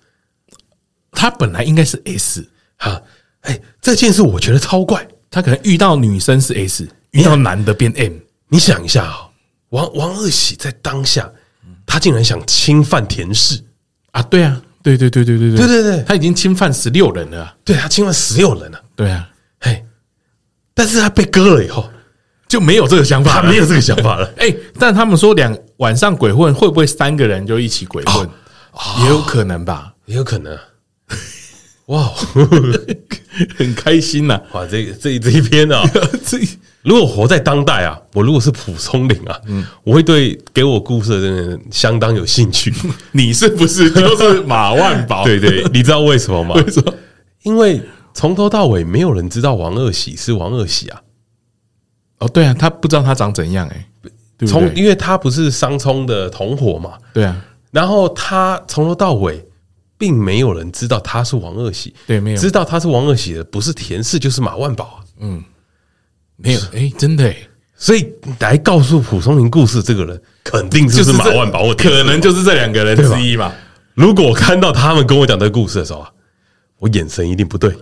[1.12, 3.00] 他本来应该是 S 哈，
[3.44, 5.06] 哎，这件事我觉得超怪。
[5.30, 8.12] 他可能遇到女生是 S，遇到男的变 M。
[8.48, 9.28] 你想一下啊，
[9.70, 11.28] 王王二喜在当下，
[11.86, 13.62] 他竟然想侵犯田氏
[14.12, 14.22] 啊？
[14.22, 14.60] 对啊。
[14.82, 17.56] 对对对对对对对对，他已经侵犯十六人了。
[17.64, 18.78] 对，他侵犯十六人了。
[18.94, 19.26] 对啊，
[19.60, 19.82] 哎，
[20.74, 21.88] 但是他被割了以后
[22.46, 24.30] 就没有这个想法，他没有这个想法了。
[24.36, 28.28] 哎，但他们说两晚上鬼混会不会三个人就一起鬼混？
[29.00, 30.54] 也有可能吧，也有可能。
[31.86, 32.10] 哇，
[33.56, 34.40] 很开心呐！
[34.52, 35.82] 哇，这这这一篇啊，
[36.24, 36.38] 这。
[36.82, 42.70] 如果活在当代啊，我如果是蒲松龄啊，嗯，我会对给我故事的人相当有兴趣。
[43.12, 45.24] 你是不是就是马万宝？
[45.24, 46.54] 对对，你知道为什么吗？
[46.56, 46.92] 为什么？
[47.44, 47.80] 因为
[48.12, 51.00] 从头到尾没有人知道王二喜是王二喜啊。
[52.18, 53.86] 哦，对啊，他不知道他长怎样哎。
[54.46, 57.42] 从因为他不是商冲的同伙嘛，对啊。
[57.70, 59.42] 然后他从头到尾
[59.98, 65.42] 并没有人知道他是王二喜，对，没有知道他是王二喜的不是田氏就是马万宝啊，嗯。
[66.36, 67.36] 没有哎，真的哎，
[67.76, 73.52] 所以来告诉蒲松龄故事这个人，肯定就是马万宝，可能就是这两个人之一嘛。
[73.94, 76.10] 如果我看到他们跟我讲这个故事的时候啊，
[76.80, 77.70] 我眼神一定不对。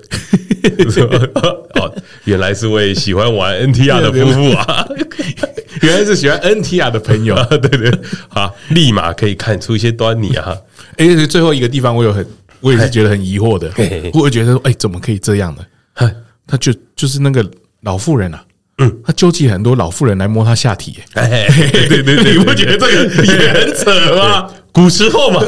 [1.81, 1.95] 哦，
[2.25, 4.87] 原来是位喜欢玩 NTR 的夫妇啊，
[5.81, 7.45] 原来是喜欢 NTR 的朋友 啊。
[7.47, 7.91] 对对，
[8.29, 10.55] 好，立马可以看出一些端倪啊。
[10.97, 12.27] 哎，最后一个地方我有很，
[12.61, 13.73] 我也是觉得很疑惑的，
[14.13, 16.13] 我会觉得说，哎，怎么可以这样呢？
[16.47, 17.45] 他就就是那个。
[17.85, 18.45] 老妇人啊，
[18.79, 24.49] 嗯，他纠集很多老妇人来摸他下体，哎，对对对， 你不觉得这个也很扯吗？
[24.71, 25.41] 古时候嘛，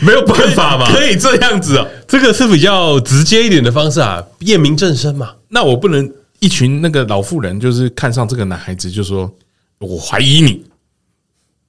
[0.00, 5.32] 没有办法嘛，可以这样子啊，这个是比较直接一点的方式啊，验明正身嘛。
[5.46, 9.32] 那我不能一群那个老妇人就是看上这个男孩子，就说
[9.78, 10.64] 我怀疑你，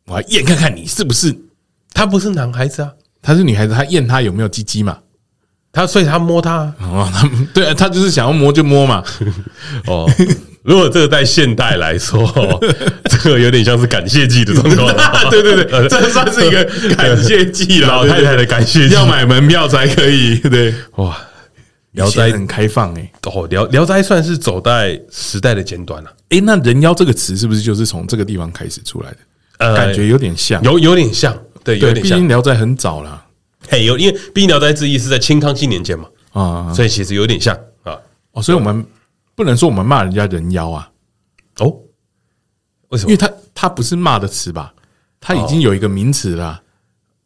[0.08, 1.32] 我要验看看你是不是
[1.94, 2.92] 他不是男孩子啊，
[3.22, 4.98] 他是女孩子，她验她有没有鸡鸡嘛。
[5.72, 9.04] 她所以，她摸她哦，他 对啊，他就是想要摸就摸嘛。
[9.88, 10.10] 哦，
[10.64, 12.28] 如果这个在现代来说，
[13.10, 15.30] 这个有点像是感谢祭的状况。
[15.30, 16.64] 对对对，这算是一个
[16.96, 17.88] 感谢祭了。
[17.88, 20.38] 老太太的感谢祭要买门票才可以。
[20.40, 21.18] 对，哇，
[21.94, 23.12] 聊斋很开放哎。
[23.24, 26.12] 哦，聊聊斋算是走在时代的尖端了。
[26.30, 29.18] 哎，那人妖这个词是不是就是从这个地方开始出来的？
[29.60, 32.18] 呃，感觉有点像，有有点像，对，有点像。
[32.18, 33.26] 毕竟聊斋很早了。
[33.70, 37.98] 嘿，有，因为毕竟《聊斋志异》是在清康熙年间嘛，啊，所以其实有点像啊，
[38.32, 38.86] 哦，所以我们
[39.36, 40.92] 不能说我们骂人家人妖啊，
[41.60, 41.74] 哦，
[42.90, 43.12] 为什么？
[43.12, 44.74] 因为他他不是骂的词吧？
[45.20, 46.62] 他已经有一个名词了，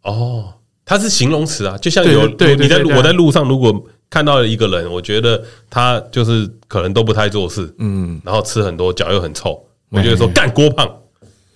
[0.03, 10.87] 哦，它是形容词啊，就像有对你在我在路上如果看到了一个人，我觉得他就是可能都不太做事，嗯，然后吃很多，脚又很臭，我觉得说干郭胖，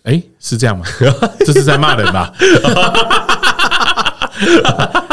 [0.10, 0.84] 哎，是这样吗？
[1.46, 2.34] 这是在骂人吧？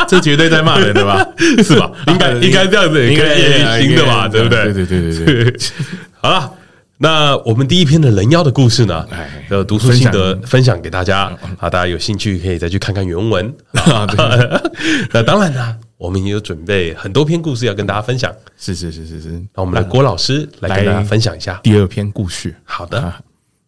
[0.08, 1.26] 这绝对在骂人的吧？
[1.62, 1.90] 是吧？
[2.06, 4.26] 应该应该这样子，应该也行的吧？
[4.28, 4.72] 对不对？
[4.72, 5.56] 对对对对对。
[6.20, 6.50] 好了，
[6.96, 9.06] 那我们第一篇的人妖的故事呢？
[9.50, 11.30] 呃，读书心得分享给大家。
[11.58, 13.52] 好，大家有兴趣可以再去看看原文。
[15.12, 18.32] 那当然啦，我们也有准备很多篇故事要跟大家分享。
[18.56, 19.28] 是是是是是。
[19.54, 22.54] 那我们来郭老师来跟大家分享一下第二篇故事。
[22.64, 23.12] 好的，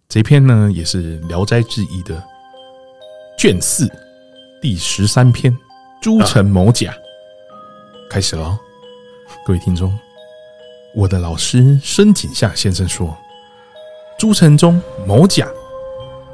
[0.08, 2.22] 这篇呢也是《聊斋志异》的
[3.36, 3.86] 卷四。
[4.58, 5.54] 第十三篇，
[6.00, 6.94] 朱城某甲，
[8.08, 8.58] 开始了。
[9.44, 9.94] 各位听众，
[10.94, 13.14] 我的老师申景夏先生说，
[14.18, 15.46] 朱城中某甲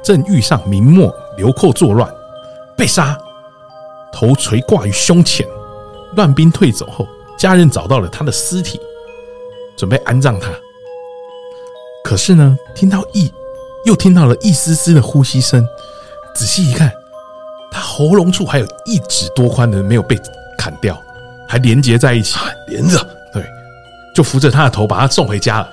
[0.01, 2.09] 正遇上明末流寇作乱，
[2.77, 3.17] 被杀，
[4.13, 5.45] 头垂挂于胸前。
[6.15, 7.05] 乱兵退走后，
[7.37, 8.79] 家人找到了他的尸体，
[9.75, 10.49] 准备安葬他。
[12.05, 13.29] 可是呢，听到一
[13.85, 15.65] 又听到了一丝丝的呼吸声，
[16.33, 16.91] 仔细一看，
[17.71, 20.19] 他喉咙处还有一指多宽的没有被
[20.57, 20.99] 砍掉，
[21.47, 22.97] 还连接在一起，连着。
[23.31, 23.45] 对，
[24.13, 25.69] 就扶着他的头把他送回家了。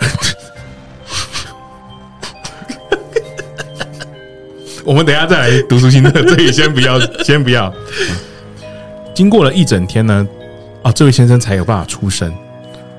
[4.84, 7.72] 我们等一下再来读书心得，这里先不要，先不要。
[9.14, 10.26] 经过了一整天呢，
[10.82, 12.32] 啊，这位先生才有办法出声。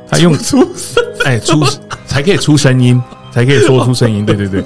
[0.10, 1.65] 他用出声，哎，出
[2.06, 3.01] 才可以出声音，
[3.34, 4.24] 才可以说出声音。
[4.28, 4.63] 对对对，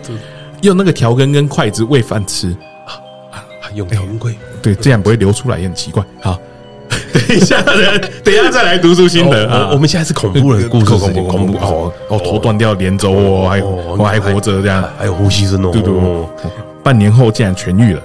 [0.62, 2.49] 用那个调羹跟筷子喂饭吃
[2.86, 2.99] 啊
[3.32, 3.41] 啊，
[3.73, 6.03] 用调羹，对，这样不会流出来也很奇怪。
[6.21, 6.39] 好，
[7.13, 9.69] 等一下，等一下再来读书心得啊。
[9.71, 15.93] 我们现在是恐怖的故事，恐怖恐怖哦哦，头断掉连轴哦，还我还活着这样，还有呼吸声哦，对对。
[16.84, 18.01] 半年后竟然痊愈了，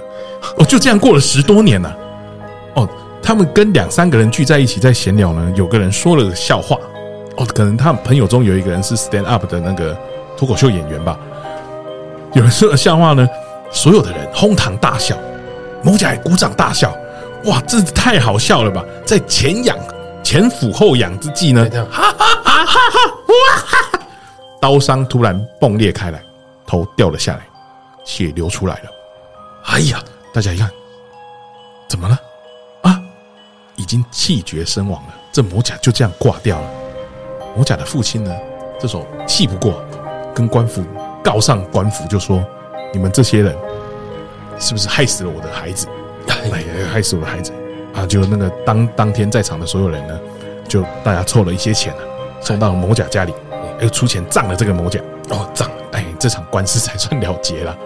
[0.57, 1.95] 哦，就这样过了十多年了。
[2.73, 2.89] 哦，
[3.21, 6.77] 他们跟两三个人聚在一起在闲聊呢，有个人说了个笑话。
[7.37, 9.97] 哦，可能他们朋友中有一个人是 stand up 的那个
[10.43, 11.17] 脱口秀演员吧。
[12.33, 13.25] 有人说了笑话呢，
[13.71, 15.17] 所有的人哄堂大笑，
[15.81, 16.93] 某甲也鼓掌大笑。
[17.45, 18.83] 哇，这太好笑了吧！
[19.05, 19.77] 在前仰、
[20.21, 22.99] 前俯后仰之际呢，哈哈哈哈哈！
[23.27, 23.99] 哇，
[24.59, 26.21] 刀伤突然迸裂开来，
[26.67, 27.41] 头掉了下来，
[28.03, 28.89] 血流出来了。
[29.67, 30.03] 哎呀，
[30.33, 30.69] 大家一看，
[31.87, 32.19] 怎么了？
[32.81, 32.99] 啊，
[33.77, 35.13] 已经气绝身亡了。
[35.31, 36.69] 这魔甲就这样挂掉了。
[37.55, 38.35] 魔甲的父亲呢，
[38.79, 39.81] 这时候气不过，
[40.33, 40.83] 跟官府
[41.23, 42.43] 告上官府，就说
[42.93, 43.55] ：“你们这些人
[44.59, 45.87] 是不是害死了我的孩子？
[46.27, 47.51] 哎呀，害死我的孩子
[47.93, 50.19] 啊！”就那个当当天在场的所有人呢，
[50.67, 51.99] 就大家凑了一些钱啊，
[52.41, 53.33] 送到某甲家里，
[53.81, 54.99] 又出钱葬了这个某甲。
[55.29, 55.69] 哦，葬！
[55.91, 57.77] 哎，这场官司才算了结了。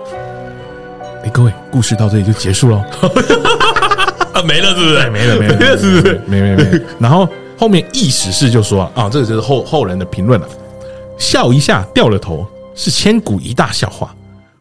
[1.23, 2.77] 哎，各位，故事到这里就结束了。
[4.33, 5.09] 啊，没了是不是？
[5.09, 6.21] 没了，没了，没了，是不是？
[6.25, 6.81] 没没没。
[6.99, 7.27] 然后。
[7.59, 10.47] 后面意史是就说啊，这个就是后后人的评论了。
[11.17, 14.15] 笑一下掉了头是千古一大笑话，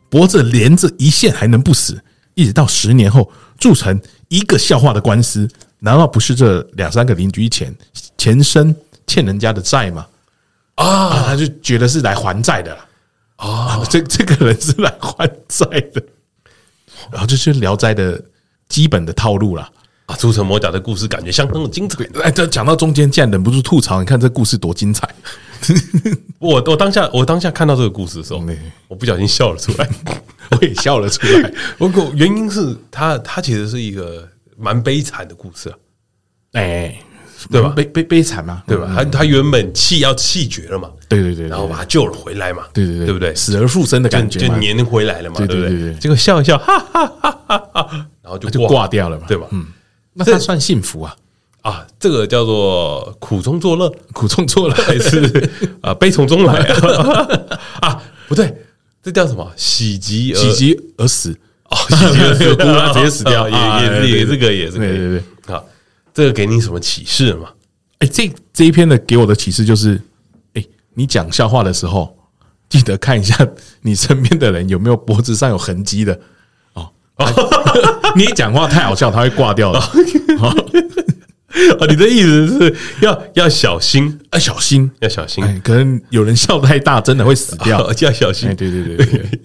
[0.08, 2.02] 脖子连着一线还能不死？
[2.34, 7.74] 一直到十年后铸成一个笑话的官司，难道不是这两三个邻居前
[8.18, 8.74] 前身
[9.06, 10.06] 欠人家的债吗？
[10.76, 12.86] 啊，他就觉得是来还债的了。
[13.36, 16.02] 啊，这这个人是来还债的，
[17.10, 18.22] 然后这就是《聊斋》的
[18.68, 19.70] 基本的套路了。
[20.06, 22.04] 啊，铸成魔甲的故事感觉相当的精彩。
[22.22, 24.00] 哎，这讲到中间，竟然忍不住吐槽。
[24.00, 25.08] 你看这故事多精彩！
[26.38, 28.44] 我我当下我当下看到这个故事的时候，
[28.88, 29.88] 我不小心笑了出来，
[30.50, 31.52] 我也笑了出来。
[31.78, 35.76] 不过原因是他他其实是一个蛮悲惨的故事啊，
[36.52, 36.98] 哎，
[37.50, 37.70] 对吧？
[37.76, 38.92] 悲悲悲惨嘛，对吧？
[38.94, 43.34] 他他原本气要气绝了嘛，对对对，然后把他救了回来嘛，对对对，对不对？
[43.34, 45.94] 死而复生的感觉，就黏回来了嘛，对不对？
[45.94, 47.90] 结果笑一笑，哈哈哈哈，
[48.22, 49.46] 然后就就挂掉了嘛，对吧？
[49.50, 49.66] 嗯。
[50.18, 51.14] 那他算幸福啊？
[51.66, 55.50] 啊，这个叫做苦中作乐，苦中作乐 还是
[55.80, 57.28] 啊悲从中来啊？
[57.82, 58.54] 啊，不对，
[59.02, 59.50] 这叫什么？
[59.56, 65.22] 喜极喜极而死哦，喜极而死， 孤单直接死掉，也也也这个也是对对对。
[65.48, 65.66] 好，
[66.14, 67.48] 这个给你什么启示吗？
[67.98, 70.00] 哎，这这一篇的给我的启示就是，
[70.54, 72.16] 哎，你讲笑话的时候，
[72.68, 73.36] 记得看一下
[73.82, 76.16] 你身边的人有没有脖子上有痕迹的
[76.74, 76.88] 哦。
[78.14, 79.80] 你一讲话太好笑，他会挂掉的。
[80.38, 80.54] 哦，
[81.88, 85.44] 你的意思是要要小心，要小心，要小心。
[85.64, 88.54] 可能有人笑太大，真的会死掉， 要小心。
[88.54, 89.40] 对对对对。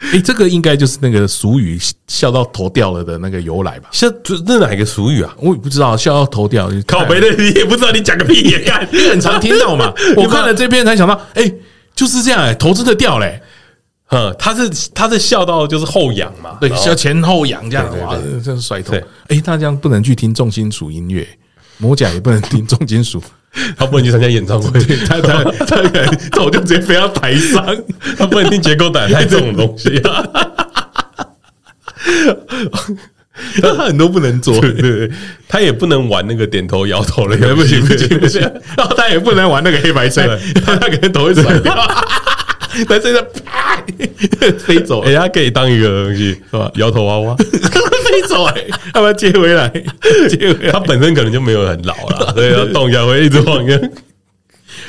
[0.12, 3.90] 哎，这个应该就是那个俗语“笑到头掉了”的那个由来吧？
[3.92, 5.36] 笑这是哪一个俗语啊？
[5.36, 9.92] 我也不知道，笑到头掉，靠北的你也不知道，你讲个屁也干，你很常听到嘛？
[10.16, 11.52] 我看了这篇才想到，哎，
[11.94, 13.42] 就是这样，哎，头真的掉嘞。
[14.08, 18.94] 嗯，他是他是笑到就是后仰嘛，对，笑前后仰这样，哇，这是甩头。
[19.28, 21.28] 哎，他这样不能去听重金属音乐，
[21.80, 23.22] 魔甲也不能听重金属，
[23.76, 27.76] 他不能去参加演唱会，他他他可能头就直接飞到台上，
[28.16, 30.00] 他不能听结构胆太这种东西，
[33.62, 35.10] 他很多不能做，对对，
[35.48, 38.40] 他也不能玩那个点头摇头的，不行不行不行，
[38.76, 41.74] 然后他也不能玩那个黑白车， 他可能头会甩掉。
[42.88, 43.12] 但是
[43.44, 43.82] 啪
[44.58, 46.70] 飞走，哎，他可以当一个东西是吧？
[46.76, 47.36] 摇头娃娃
[48.10, 49.68] 飞走，哎，要不要接回来？
[50.28, 53.64] 接回来，他本身可能就没有很老了， 所以要动一下会一直晃。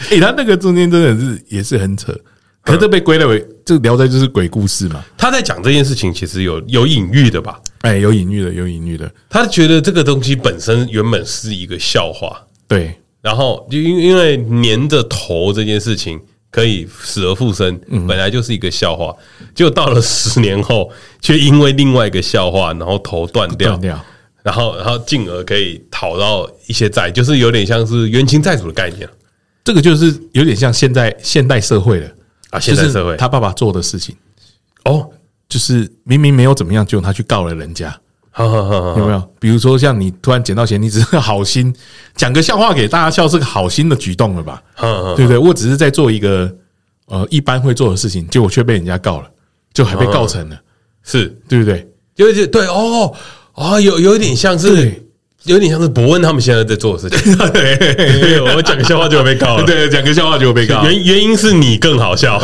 [0.10, 2.16] 哎，他那个中间真的是也是很扯，
[2.64, 5.04] 可是这被归类为这聊斋就是鬼故事嘛？
[5.18, 7.60] 他在讲这件事情，其实有有隐喻的吧？
[7.82, 9.12] 哎，有隐喻的，有隐喻的。
[9.30, 16.20] 他觉得这个东西本身原本是一个笑话，对，然后就因因为粘着头这件事情。
[16.52, 19.16] 可以死而复生，本来就是一个笑话，
[19.56, 23.80] 结果到了十年后，却因为另外一个笑话，然后头断掉，
[24.44, 29.08] 然后然后进而可以讨到一些债，就是有点像是冤亲债主的概念。
[29.64, 32.10] 这个就是有点像现在现代社会了
[32.50, 33.16] 啊，现代社会。
[33.16, 34.16] 他爸爸做的事情。
[34.84, 35.10] 哦，
[35.48, 37.98] 就是明明没有怎么样，结果他去告了人家。
[38.34, 39.22] 好好好，有没有？
[39.40, 41.74] 比如说，像你突然捡到钱，你只是好心
[42.16, 44.62] 讲个笑话给大家笑，是个好心的举动了吧？
[45.16, 45.38] 对不对？
[45.38, 46.50] 我只是在做一个
[47.08, 49.28] 呃一般会做的事情，结果却被人家告了，
[49.74, 50.58] 就还被告成了，
[51.04, 51.88] 是对不对？
[52.16, 53.14] 就是对哦
[53.56, 54.94] 哦，有有点像是，
[55.44, 57.36] 有点像是博恩他们现在在做的事情。
[57.52, 60.84] 对，我讲个笑话就被告了，对，讲个笑话就被告。
[60.84, 62.40] 原原因是你更好笑。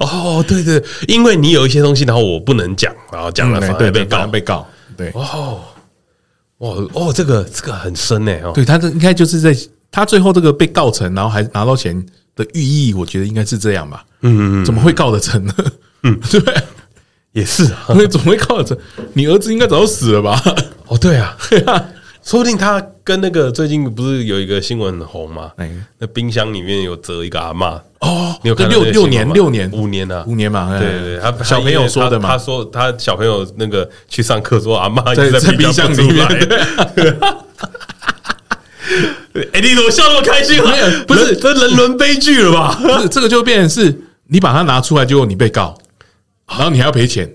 [0.00, 4.66] 哦，对对，因为你有一些东西，然后我不能讲，然后讲了反而被告，被告。
[4.96, 5.60] 对，哦，
[6.58, 8.32] 哦哦，这个这个很深呢。
[8.44, 9.56] 哦，对，他这应该就是在
[9.90, 11.94] 他最后这个被告成，然后还拿到钱
[12.36, 14.04] 的寓意，我觉得应该是这样吧。
[14.20, 15.54] 嗯嗯，怎么会告得成呢？
[16.04, 16.40] 嗯， 对，
[17.32, 18.76] 也是啊， 因为怎么会告得成？
[19.14, 20.40] 你儿子应该早就死了吧？
[20.88, 21.84] 哦，对啊， 对啊。
[22.24, 25.52] 说不定他跟那个最近不是有一个新闻很红吗？
[25.98, 30.78] 那冰箱里面有折一个阿嬷哦，你有看六六年六年五年啊，五年嘛？
[30.78, 32.28] 对对，他小朋友说的嘛？
[32.28, 36.26] 他说他小朋友那个去上课说阿嬷在在冰箱里面。
[39.52, 40.72] 哎，你怎么笑那么开心啊？
[41.06, 42.78] 不是这人伦悲剧了吧？
[42.80, 45.76] 不是，这个就变成是你把它拿出来，结果你被告，
[46.48, 47.28] 然后你还要赔钱。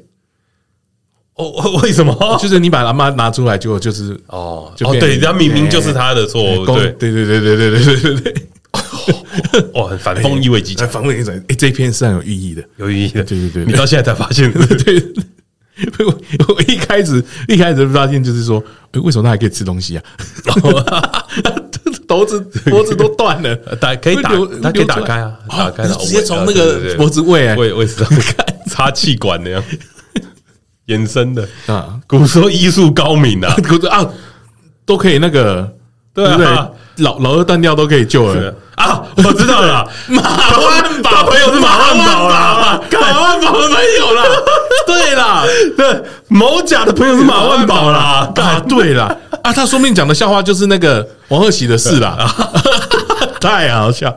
[1.38, 2.16] 哦，为什么？
[2.42, 8.46] 就是你把阿妈拿出来，结果就是哦，哦，对，他明明就是他的错，对，对，对，对，对，对，对，对，对，对，
[9.74, 11.38] 哦，很反讽意味极强，反讽意味极强。
[11.48, 15.04] 哎，这篇是很有寓意的，有寓意的，对，对，对，你到现在才发现， 对，
[16.06, 16.20] 我
[16.56, 20.04] 我一开始一开始发现就是说，哎，为什么他还可以吃东西啊？
[22.08, 24.32] 脖子脖子都断了，打可以打，
[24.64, 29.64] 他可以打开啊，打开，直接从那个脖子胃胃胃上看插气管那样。
[30.88, 31.48] 延伸的。
[31.68, 34.06] 啊，古时候医术高明啊， 古说啊
[34.86, 35.72] 都可以那个，
[36.14, 36.46] 对不对？
[36.98, 38.54] 老老二断掉都可以救人。
[38.76, 39.02] 啊！
[39.18, 41.24] 我知道了， 马万宝。
[41.26, 43.52] 朋友是马万宝啦，马万宝。
[43.54, 44.24] 的朋友啦，
[44.86, 45.44] 对啦，
[45.76, 52.16] 对，某甲的朋友是马万宝啦，啊，对啦，啊，他说不定讲的笑话就是那个王鹤喜的事啦，
[53.42, 54.16] 太好笑，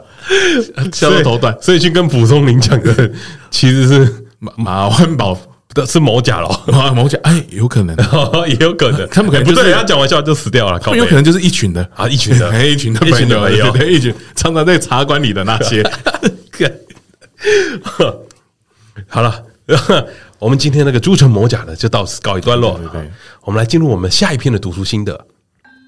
[0.93, 3.11] 笑到头断，所以去跟蒲松龄讲的
[3.51, 5.37] 其实是马马万宝。
[5.87, 7.97] 是某甲咯，某甲哎，有可能，
[8.49, 11.89] 也有可能，他们可能不是人家讲完笑就死掉了，有可能就是一群的。
[11.95, 12.93] 啊，一群的，一群
[13.29, 14.13] 的朋友，一群。
[14.35, 15.83] 常常在茶馆里的那些。
[19.09, 19.45] 好了，
[20.39, 22.81] 我们今天那个诸城某甲呢，就到此告一段落。
[23.43, 25.27] 我们来进入我们下一篇的读书心得。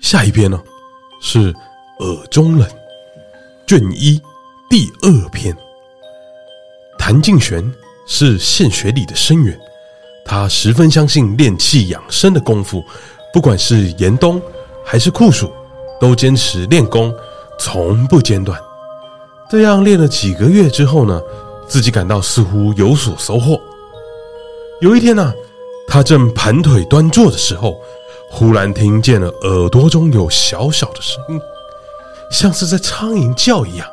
[0.00, 0.60] 下一篇呢
[1.20, 1.52] 是
[1.98, 2.66] 《耳中人》
[3.66, 4.20] 卷一
[4.70, 5.56] 第二篇，
[6.98, 7.68] 谭敬玄。
[8.04, 9.56] 是现学里的生源，
[10.24, 12.84] 他十分相信练气养生的功夫，
[13.32, 14.40] 不管是严冬
[14.84, 15.52] 还是酷暑，
[16.00, 17.14] 都坚持练功，
[17.58, 18.58] 从不间断。
[19.50, 21.20] 这样练了几个月之后呢，
[21.68, 23.60] 自己感到似乎有所收获。
[24.80, 25.32] 有一天呢，
[25.86, 27.78] 他正盘腿端坐的时候，
[28.30, 31.40] 忽然听见了耳朵中有小小的声音，
[32.30, 33.86] 像是在苍蝇叫一样，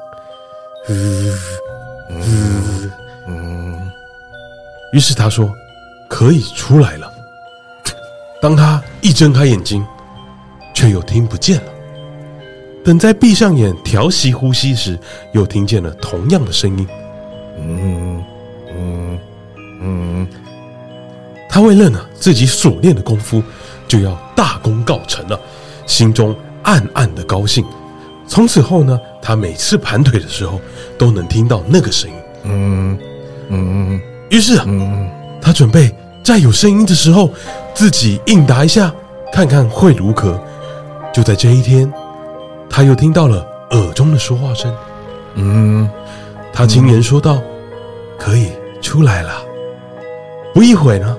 [0.88, 1.40] 嗯
[3.28, 3.92] 嗯。
[4.94, 5.54] 于是他说
[6.10, 7.10] ：“可以出来了。”
[8.42, 9.86] 当他一睁开眼睛，
[10.74, 11.72] 却又听不见了。
[12.86, 14.98] 等再闭上眼调息呼吸时，
[15.34, 16.88] 又听见了同样的声音。
[17.58, 18.24] 嗯
[18.74, 19.20] 嗯
[19.82, 20.28] 嗯。
[21.50, 23.44] 他为了呢自己所练的功夫
[23.88, 25.38] 就要大功告成了，
[25.86, 27.66] 心中暗暗的高兴。
[28.26, 30.62] 从此后呢，他每次盘腿的时候
[30.98, 32.16] 都能听到那个声音。
[32.44, 33.00] 嗯
[33.50, 34.02] 嗯。
[34.30, 34.66] 于是啊，
[35.42, 35.94] 他准备
[36.24, 37.32] 在有声音的时候
[37.74, 38.94] 自己应答一下，
[39.34, 40.40] 看看会如何。
[41.12, 41.92] 就在这一天，
[42.70, 44.74] 他又听到了耳中的说话声。
[45.36, 45.90] 嗯，
[46.54, 47.42] 他轻言说道
[48.18, 48.52] ：“可以
[48.82, 49.32] 出来了。”
[50.54, 51.18] 不一会呢，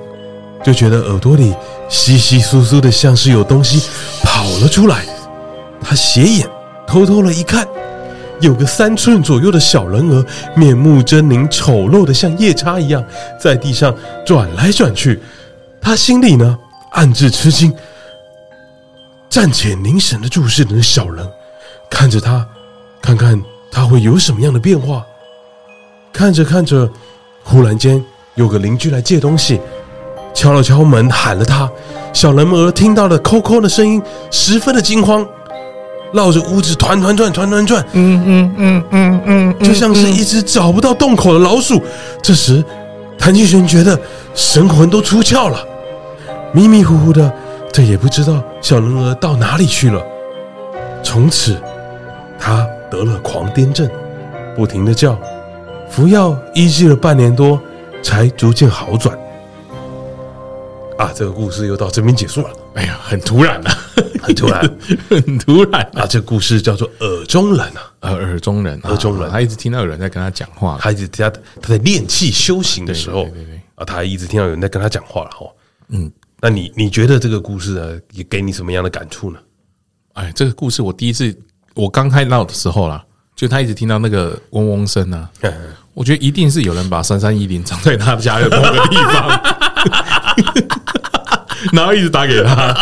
[0.64, 1.54] 就觉得耳朵里
[1.88, 3.88] 稀稀疏疏的，像是有东西
[4.22, 5.04] 跑了出来。
[5.82, 6.48] 他斜眼
[6.86, 7.66] 偷偷的一看。
[8.40, 10.24] 有个三寸左右的小人儿，
[10.56, 13.04] 面目狰狞、丑陋的像夜叉一样，
[13.38, 15.20] 在地上转来转去。
[15.80, 16.58] 他心里呢，
[16.92, 17.72] 暗自吃惊，
[19.28, 21.26] 暂且凝神的注视着小人，
[21.90, 22.46] 看着他，
[23.00, 25.04] 看看他会有什么样的变化。
[26.12, 26.90] 看着看着，
[27.44, 28.02] 忽然间
[28.34, 29.60] 有个邻居来借东西，
[30.34, 31.70] 敲了敲门，喊了他。
[32.12, 35.26] 小人儿听到了叩叩的声音，十分的惊慌。
[36.12, 41.82] 绕着屋子团团转，团团转，嗯嗯嗯嗯嗯，就像是一只找不到洞口的老鼠。
[42.22, 42.64] 这时，
[43.18, 43.98] 谭庆玄觉得
[44.34, 45.64] 神魂都出窍了，
[46.52, 47.32] 迷迷糊糊的，
[47.72, 50.02] 这也不知道小人儿到哪里去了。
[51.02, 51.56] 从此，
[52.38, 53.88] 他得了狂癫症，
[54.56, 55.16] 不停的叫，
[55.88, 57.60] 服药医治了半年多，
[58.02, 59.16] 才逐渐好转。
[60.98, 62.50] 啊，这个故事又到这边结束了。
[62.74, 63.78] 哎呀，很突然啊，
[64.22, 64.60] 很突然，
[65.10, 66.06] 很突然啊！
[66.06, 67.66] 这个故事叫做耳中人
[68.00, 71.28] 啊，耳中人，耳中人，他一直听到有人在跟他讲话，他一直他
[71.60, 75.46] 他在练气修行的时候，对对对，啊，他还一直听到有人在跟他讲话了哈。
[75.88, 76.10] 嗯，
[76.40, 79.38] 那你你觉得这个故事呢，也给你什么样的感触呢？
[80.14, 81.36] 哎，这个故事我第一次
[81.74, 83.04] 我刚看到的时候啦，
[83.34, 85.28] 就他一直听到那个嗡嗡声啊，
[85.92, 89.40] 我觉得一定是有人把三三一零藏在他家的某个地方。
[91.72, 92.74] 然后一直打给他，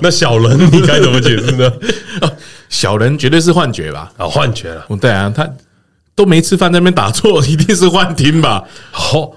[0.00, 1.72] 那小人你该怎么解释呢？
[2.68, 4.12] 小人绝对是幻觉吧？
[4.16, 4.84] 啊，幻觉了。
[5.00, 5.48] 对啊，他
[6.14, 8.64] 都没吃饭，在那边打坐，一定是幻听吧？
[9.12, 9.32] 哦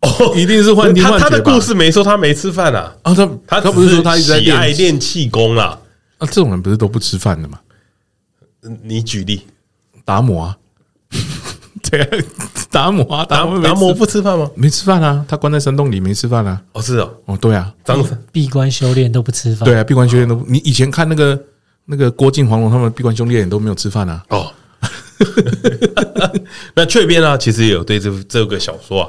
[0.00, 1.02] 哦，一定是幻听。
[1.02, 2.94] 他他的故事没说他没吃饭啊？
[3.02, 5.78] 啊，他他他不是说他一直在喜爱练气功啦？
[6.18, 7.58] 啊，这种人不是都不吃饭的吗？
[8.82, 9.46] 你举例，
[10.04, 10.56] 达摩啊。
[11.90, 12.24] 对，
[12.70, 14.50] 达摩啊，达摩，达摩不吃饭吗？
[14.54, 16.60] 没吃饭啊，他关在山洞里没吃饭啊。
[16.72, 19.64] 哦，是哦，哦，对啊，张闭关修炼都不吃饭。
[19.64, 21.40] 对啊，闭关修炼都不，你以前看那个
[21.84, 24.22] 那个郭靖、黄蓉他们闭关修炼都没有吃饭啊。
[24.30, 24.52] 哦，
[26.74, 27.36] 那雀边呢？
[27.38, 29.02] 其实也有对这这个小说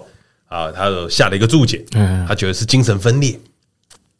[0.48, 1.84] 啊啊，他有下了一个注解，
[2.28, 3.40] 他觉得是精神分裂。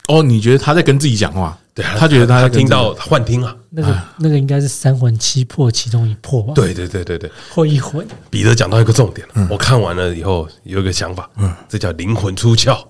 [0.08, 1.56] 哦，你觉得他在跟自己讲话？
[1.82, 3.56] 他觉得他听到幻听啊。
[3.70, 6.52] 那个那个应该是三魂七魄其中一魄吧？
[6.54, 8.06] 对对对对对，或一魂。
[8.28, 12.84] 彼得讲到一个重点了，我看完了以后有一个想法，嗯，这叫灵魂出窍。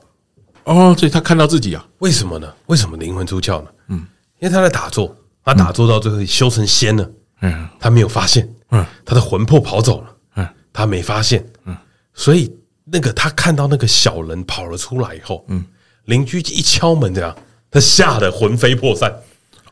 [0.64, 1.86] 哦，所以他看到自己啊？
[1.98, 2.50] 为什么呢？
[2.66, 3.68] 为什么灵魂出窍呢？
[3.88, 3.98] 嗯，
[4.38, 5.14] 因为他在打坐，
[5.44, 7.10] 他打坐到最后修成仙了，
[7.42, 11.76] 嗯，他没有发现，嗯，他的魂魄跑走了，嗯，他没发现，嗯，
[12.14, 12.50] 所以
[12.84, 15.64] 那个他看到那个小人跑了出来以后，嗯。
[16.06, 17.36] 邻居一敲门，这样
[17.70, 19.12] 他吓得魂飞魄散。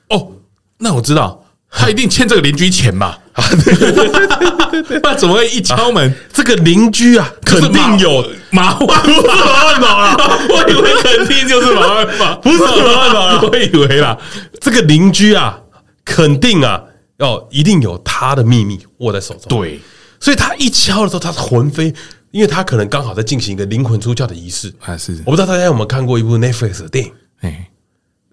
[0.09, 0.33] 哦，
[0.79, 3.19] 那我知道 他一定欠这个邻居钱吧？
[3.65, 6.13] 对对对对对，那怎么会一敲门？
[6.33, 10.39] 这个邻居啊，肯定有马万法，不是马万法啊！
[10.49, 14.17] 我以为肯定就是马万法， 不是马万法，我以为啦。
[14.61, 15.61] 这个邻居啊，
[16.05, 16.83] 肯定啊，
[17.19, 19.61] 要一定有他的秘密握在手中。
[19.61, 19.81] 对，
[20.19, 21.93] 所以他一敲的时候，他魂飞。
[22.31, 27.13] 因为他可能刚好在进行一个灵魂出窍的仪式，还是我不知道大家有没有看过一部 Netflix 的电影？
[27.41, 27.71] 哎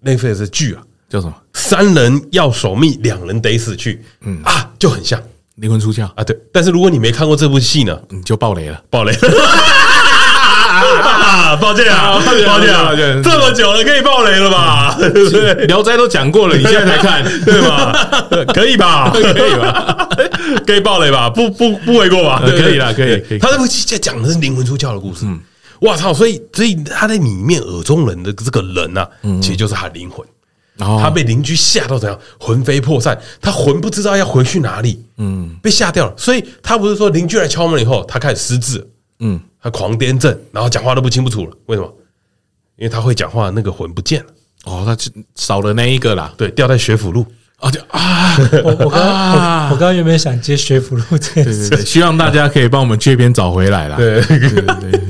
[0.06, 1.34] ，Netflix 的剧啊，叫什么？
[1.52, 4.02] 三人要守密，两人得死去。
[4.24, 5.20] 嗯啊，就很像
[5.56, 6.22] 灵魂出窍啊。
[6.24, 9.20] 对，但是如果你没看过这部戏呢，你就爆雷了，爆雷 了。
[11.60, 14.94] 抱歉啊，抱歉，抱歉，抱歉，这么久了，可以爆雷了吧？
[14.98, 15.54] 对不对？
[15.66, 17.92] 聊斋都讲过了，你现在才看， 对吧？
[18.52, 19.10] 可以吧？
[19.14, 20.08] 可以吧？
[20.66, 21.30] 可以爆雷吧？
[21.30, 22.42] 不不不为过吧？
[22.44, 23.18] 可以了，可以。
[23.20, 23.38] 可以。
[23.38, 25.24] 他这部戏在讲的是灵魂出窍的故事。
[25.80, 26.12] 嗯，哇操！
[26.12, 29.06] 所以所以他在里面耳中人的这个人呐，
[29.40, 30.26] 其实就是他灵魂。
[30.76, 36.14] 然后他被邻居吓到怎样，魂飞魄散，他魂不知道要回去哪里，嗯，被吓掉了。
[36.18, 38.86] 所以他不是说邻居来敲门以后，他开始失智，
[39.20, 39.40] 嗯。
[39.62, 41.50] 他狂癫症，然后讲话都不清不楚了。
[41.66, 41.92] 为什么？
[42.76, 44.26] 因为他会讲话，那个魂不见了。
[44.64, 44.96] 哦，他
[45.34, 46.32] 少了那一个啦。
[46.36, 47.26] 对，掉在学府路。
[47.56, 51.68] 啊，就啊，我我刚 我刚刚有没有想接学府路这件事？
[51.68, 53.96] 对对对，希望大家可以帮我们这边找回来啦。
[53.96, 55.00] 对对对。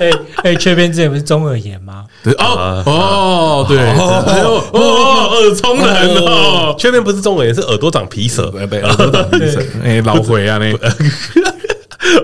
[0.00, 0.10] 哎
[0.42, 2.04] 哎，缺边之前不是中耳炎吗？
[2.22, 8.50] 对哦哦对哦哦耳聪人哦，缺边不是中耳炎，是耳朵长皮蛇。
[8.68, 9.60] 对，耳朵长皮蛇。
[9.82, 10.72] 哎，老 鬼啊，那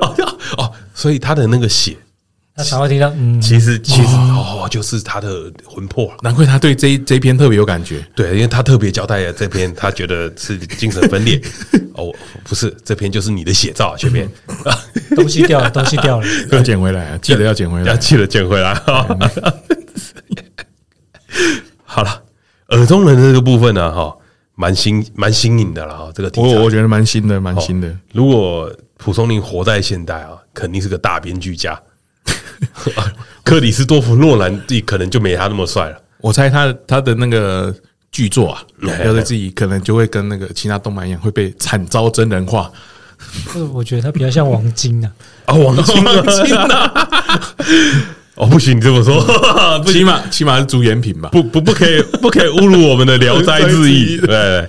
[0.00, 0.14] 哦
[0.58, 0.72] 哦。
[0.94, 1.96] 所以他的那个血，
[2.60, 8.04] 他常会听到，嗯，其实其实哦，就是他的魂魄，难怪他对这这篇特别有感觉。
[8.14, 11.40] 对，因为他特别交代了这篇，他觉得是精神分裂。
[11.96, 14.30] 哦，不是，这篇就是你的写照，这篇
[15.16, 18.74] 东西掉了， 东西掉了，要捡回来，记得要捡回来，要记得捡回来。
[21.84, 22.22] 好了，
[22.68, 24.14] 耳中人的这个部分呢，哈，
[24.54, 27.90] 蛮新蛮新颖的了哈，这个我我觉得蛮新的，蛮新的。
[28.12, 31.80] 如果蒲松龄活在现代啊，肯定是个大编剧家。
[33.44, 36.00] 克里斯多夫诺兰可能就没他那么帅了。
[36.18, 37.74] 我猜他他的那个
[38.12, 38.62] 剧作啊，
[39.04, 42.70] 要是自己可能就会跟那个其他动漫一样，会被惨遭真人化。
[43.72, 45.12] 我觉得他比较像王晶啊，
[45.46, 47.16] 啊，王晶啊，
[48.36, 51.28] 哦，不行，你这么说，起码起码是主演品吧？
[51.32, 54.18] 不不不可以不可以侮辱我们的《聊斋志异》。
[54.26, 54.68] 对。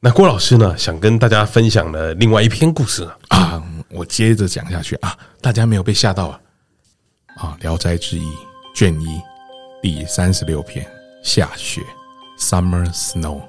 [0.00, 3.60] 那郭老师呢，想跟大家分享的另外一篇故事啊，
[3.90, 6.38] 我接着讲下去啊，大家没有被吓到啊？
[7.38, 8.22] 啊，《聊斋志异》
[8.74, 9.22] 卷一
[9.80, 10.84] 第三十六篇
[11.22, 11.80] 下雪
[12.40, 13.40] ，Summer Snow。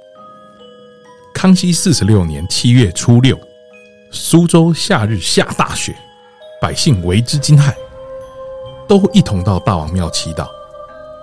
[1.32, 3.38] 康熙四十六年七月初六，
[4.10, 5.96] 苏州夏日下大雪，
[6.60, 7.72] 百姓为之惊骇，
[8.86, 10.46] 都一同到大王庙祈祷。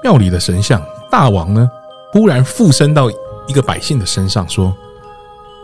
[0.02, 1.70] 庙里的神像大王呢，
[2.12, 3.12] 忽然附身到
[3.48, 4.76] 一个百姓的身上，说：“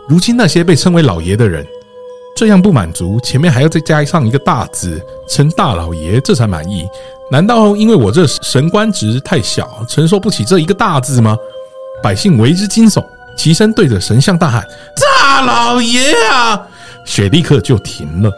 [0.08, 1.66] 如今那些被称为老爷的人，
[2.34, 6.88] 这样不满足，前面还要再加上一个大字，称大老爷，这才满意。
[7.30, 11.36] 难道因为我这神官职太小，承受不起这一个大字吗？”
[12.02, 13.04] 百姓为之惊悚。
[13.36, 14.62] 齐声对着神像大喊
[15.00, 16.68] ：“大老爷啊！”
[17.06, 18.30] 雪立刻就停了。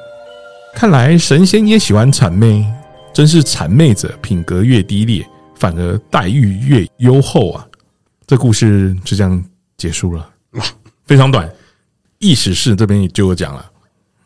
[0.72, 2.64] 看来神仙也喜欢谄媚，
[3.12, 5.26] 真是谄媚者品格越低劣，
[5.56, 7.66] 反而待遇越优厚啊！
[8.26, 9.44] 这故事就这样
[9.76, 10.28] 结束了，
[11.06, 11.50] 非常短。
[12.18, 13.66] 意思是这边也就有讲了，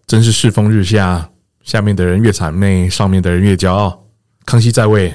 [0.08, 1.30] 真是世风日下，
[1.62, 4.04] 下面的人越谄媚，上面的人越骄傲。
[4.46, 5.12] 康熙在位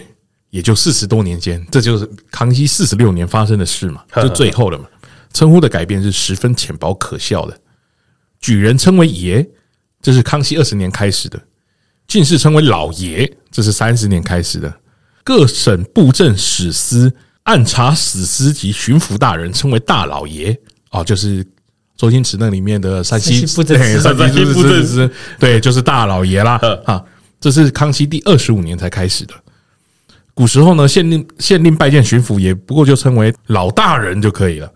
[0.52, 4.86] 也就四十多年间，这就是康熙四十六年发生的事嘛， 就最后了嘛。
[5.34, 7.60] 称呼的改变是十分浅薄可笑的，
[8.40, 9.44] 举人称为爷，
[10.00, 11.40] 这是康熙二十年开始的；
[12.08, 14.70] 进士称为老爷，这是三十年开始的；
[15.24, 17.12] 各省布政使司、
[17.46, 20.56] 按察使司及巡抚大人称为大老爷，
[20.92, 21.44] 哦，就是
[21.96, 26.60] 周星驰那里面的山西布政司，山西布政司，对，就是大老爷啦。
[26.86, 27.04] 啊，
[27.40, 29.34] 这是康熙第二十五年才开始的。
[30.34, 34.72] 古时候呢，县令县令拜见巡抚，也不过就称为老大人就可以了。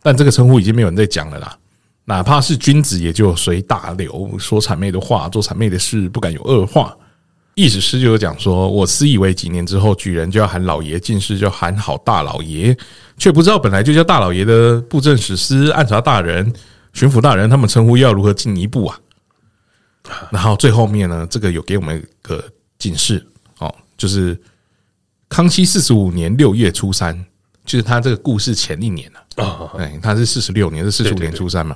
[0.00, 1.56] 但这个称呼已经没有人在讲了啦，
[2.04, 6.96] 哪怕是君子，也就随大流，说谄媚的话，做谄媚的事，不敢有恶话。
[7.54, 12.76] 意思是就有讲说，我私以为几年之后，举人就要喊老爷，进士就喊好大老爷，
[13.16, 16.52] 却不知道本来就叫大老爷的布政使司、按察大人、
[16.92, 18.98] 巡抚大人，他们称呼又要如何进一步啊？
[20.30, 22.44] 然后最后面呢，这个有给我们一个
[22.78, 23.24] 警示
[23.58, 24.38] 哦，就是
[25.28, 27.24] 康熙四十五年六月初三。
[27.66, 31.74] 就是他这个故事前一年啊，哎，他是四十六年，是四十五年初三嘛。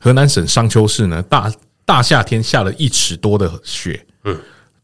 [0.00, 1.52] 河南省商丘市呢，大
[1.84, 4.34] 大夏天下了一尺多的雪，嗯，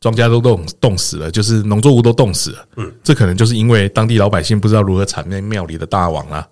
[0.03, 6.47] 庄稼都冻冻死了，就是农作物都冻死了，嗯，这可能就是因为当地老百姓不知道如何谄媚庙里的大王啊，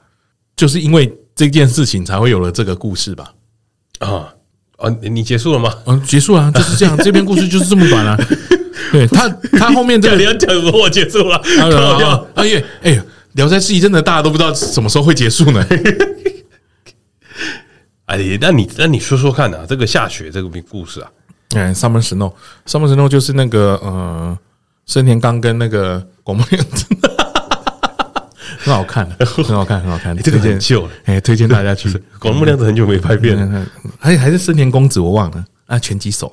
[0.57, 3.34] 就是因为这件事情才会有了这个故事吧？
[3.98, 4.32] 啊
[4.78, 5.74] 啊，你结束了吗？
[5.86, 8.16] 嗯，结束了，就是这样， 这篇故事就是这么短啊。
[8.92, 9.28] 对他，
[9.59, 10.70] 他后面这个你要讲什么？
[10.80, 13.05] 我结束了，啊，哎呀，哎呀。
[13.34, 15.64] 聊斋志异真的大家都不知道什么时候会结束呢？
[18.07, 21.09] 哎，那你那你说说看啊，这个下雪这个故事啊，
[21.55, 24.38] 嗯，Summer Snow，Summer Snow 就是那个呃，
[24.86, 26.86] 森田刚跟那个广末凉子，
[28.59, 30.16] 很好看，很好看，很好看。
[30.18, 30.59] 这个很
[31.05, 31.90] 哎，推荐大家去。
[32.20, 33.66] 广末凉子很久没拍片了，
[33.98, 36.32] 还 还是森田公子，我忘了啊，拳击手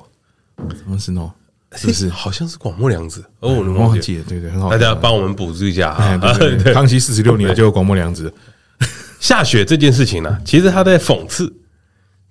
[0.58, 1.30] ，Summer Snow。
[1.76, 2.08] 是不是？
[2.08, 4.24] 好像是广末凉子哦，我忘记了。
[4.26, 4.70] 对对，很好。
[4.70, 6.18] 大家帮我们补充一下啊！
[6.72, 8.32] 康熙四十六年就有广末凉子
[9.20, 11.52] 下雪这件事情呢，其实他在讽刺，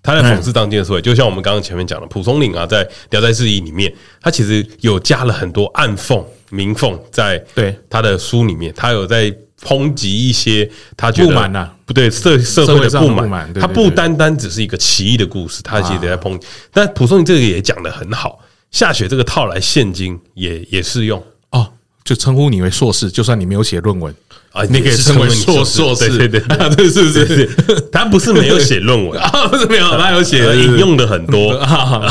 [0.08, 1.02] 他在讽刺当今的社会。
[1.02, 9.30] 就像我们刚刚前面讲的，蒲松龄啊，在《聊斋志异》里面，他其实有加了很多暗讽、明讽在对他的书里面，他有在
[9.62, 13.54] 抨击一些他觉得不满呐，不对社社会的不满。
[13.56, 16.48] 他不单单只是一个奇异的故事，他其实在抨击。
[16.72, 18.40] 但蒲松龄这个也讲的很好。
[18.72, 21.68] 下雪这个套来现今也也适用哦，
[22.04, 24.14] 就称呼你为硕士，就算你没有写论文
[24.52, 27.50] 啊，你可以称为硕硕士，对对对，对是不是？
[27.92, 29.20] 他不是没有写论文。
[29.22, 31.54] 啊，不是没有，他有写，引用的很多，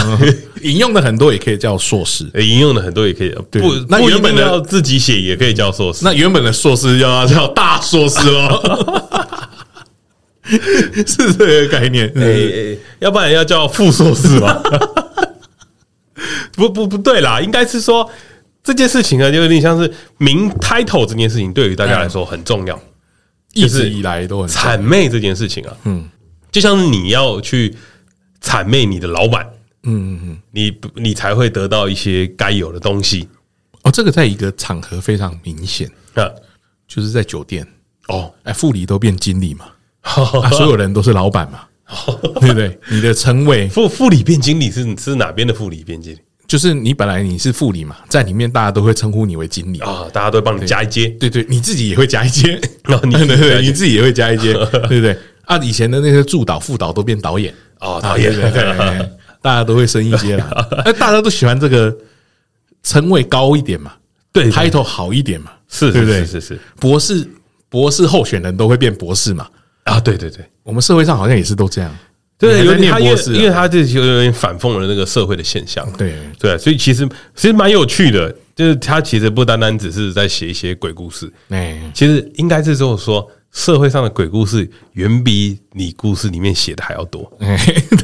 [0.63, 8.63] 引用的很多也可以叫硕士，引用的很多也可以不，那原本的要自己写也可以叫硕士，那原本的硕士要叫大硕士喽，
[10.49, 14.63] 是这个概念，哎，要不然要叫副硕士吧。
[16.53, 18.09] 不不不对啦，应该是说
[18.67, 22.77] 这件事情呢，就有点像是名 title 这件事情，对于大家来说很重要，
[23.55, 26.09] 一直以来都很谄媚这件事情啊，嗯，
[26.51, 27.73] 就像是你要去
[28.43, 29.47] 谄媚你的老板，
[29.85, 33.29] 嗯嗯嗯，你你才会得到一些该有的东西。
[33.83, 35.89] 哦，这个在一个场合非常明显。
[36.15, 36.29] 啊，
[36.89, 37.65] 就是在酒店。
[38.09, 39.67] 哦，哎，副理都变经理嘛，
[40.51, 41.61] 所有人都是老板嘛，
[42.41, 42.77] 对不对？
[42.91, 43.69] 你的称谓。
[43.69, 46.19] 副副理变经理是是哪边的副理变经理？
[46.47, 49.81] 就是你本来你是副理嘛，在里面大家都会称呼你为经理。
[49.81, 52.61] 啊，大家都会帮你加一阶，对对，你自己也会加一阶，
[53.05, 54.53] 你 对对，你自己也会加一阶，
[54.89, 55.19] 对不对？
[55.45, 57.53] 啊，以前的那些助导、副导都变导演。
[57.79, 59.11] 哦，导演，对，
[59.43, 61.95] 大家都会升一阶了，那大家都喜欢这个
[62.83, 63.93] 称谓高一点嘛，
[64.33, 66.25] 对，title 好一点嘛，是，对不对？
[66.25, 67.29] 是是，博士
[67.69, 69.47] 博士候选人都会变博士嘛，
[69.85, 71.95] 啊，对对对，我们社会上好像也是都这样。
[72.39, 75.91] 对，有点博士，因为他这就有点反讽了那个社会的现象。
[75.97, 81.33] 对对，所以其实其实蛮有趣的，就是他其实不单单只是在写一些鬼故事。
[81.49, 87.31] 哎，其实应该是这么说，社会上的鬼故事远比你故事里面写的还要多。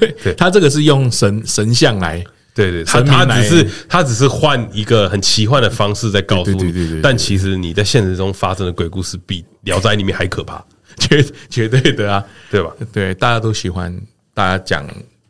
[0.01, 2.25] 对对，他这个是用神神像来，
[2.55, 10.65] 对对，他他只是他只是换一个很奇幻的方式在告诉你，对对对，但其实你在现实中发生的鬼故事比《聊斋》里面还可怕，
[10.97, 12.73] 绝绝对的啊，对吧？
[12.91, 13.95] 对，大家都喜欢
[14.35, 14.87] 大家讲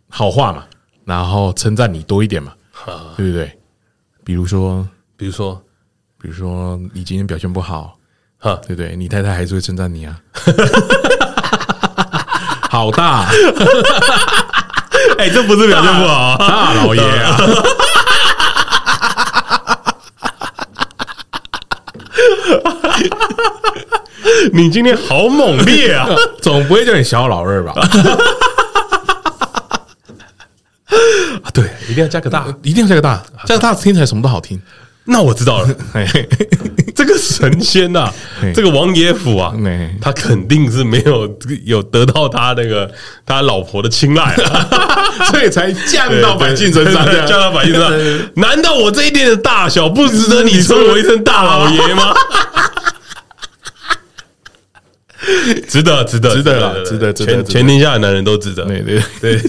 [0.08, 0.64] 好话嘛，
[1.04, 2.52] 然后称赞你多一点嘛，
[3.16, 3.58] 对不对？
[4.24, 4.86] 比如说，
[5.16, 5.60] 比如说，
[6.20, 7.98] 比如说你今天表现不好。
[8.38, 10.18] 哈，对不对，你太太还是会称赞你啊，
[12.68, 13.28] 好大，
[15.16, 17.36] 哎，这不是表现不好，大老爷啊，
[24.52, 26.08] 你今天好猛烈啊，
[26.42, 27.72] 总不会叫你小老二吧？
[31.44, 34.60] 啊，对，一定要加个大，一定要加个大，加个大听起来什么都好听。
[35.04, 35.68] 那我知道了，
[36.94, 38.08] 这个神仙呐，
[38.54, 39.52] 这个王爷府啊，
[40.00, 41.28] 他肯定是没有
[41.64, 42.90] 有得到他那个
[43.26, 47.92] 他老婆的青睐了， 所以才降到百姓身上，降到百姓身上。
[48.36, 52.14] 难道我这一点的大小不值得你称我一声大老爷吗？
[55.68, 59.02] 值得，值得，值得了，值得，全全天下的男人都值得，对对。
[59.20, 59.40] 对，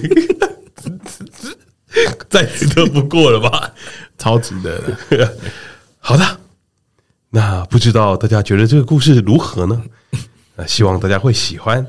[2.30, 3.72] 再值得不过了吧？
[4.18, 4.80] 超值得
[5.10, 5.38] 的，
[6.00, 6.40] 好的，
[7.30, 9.82] 那不知道大家觉得这个故事如何呢？
[10.56, 11.86] 那希望大家会喜欢。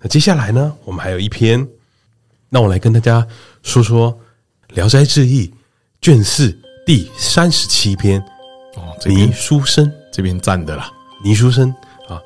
[0.00, 1.66] 那接下来呢，我们还有一篇，
[2.48, 3.26] 那我来跟大家
[3.62, 4.12] 说说
[4.74, 5.46] 《聊斋志异》
[6.00, 8.20] 卷四第三十七篇
[8.74, 8.96] 哦。
[9.06, 10.90] 倪书生这边赞的啦，
[11.24, 11.74] 倪书生
[12.08, 12.20] 啊，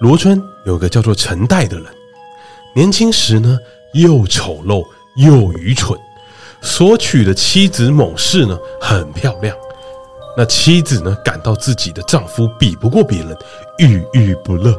[0.00, 1.86] 罗春有个叫做陈代的人，
[2.74, 3.58] 年轻时呢
[3.94, 4.86] 又丑陋
[5.16, 5.98] 又愚蠢。
[6.62, 9.56] 所娶的妻子某氏呢，很漂亮。
[10.36, 13.36] 那妻子呢，感到自己的丈夫比不过别人，
[13.78, 14.74] 郁郁不乐。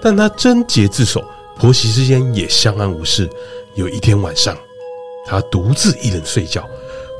[0.00, 1.24] 但她贞洁自守，
[1.56, 3.28] 婆媳之间也相安无事。
[3.74, 4.56] 有一天晚上，
[5.26, 6.68] 她独自一人睡觉，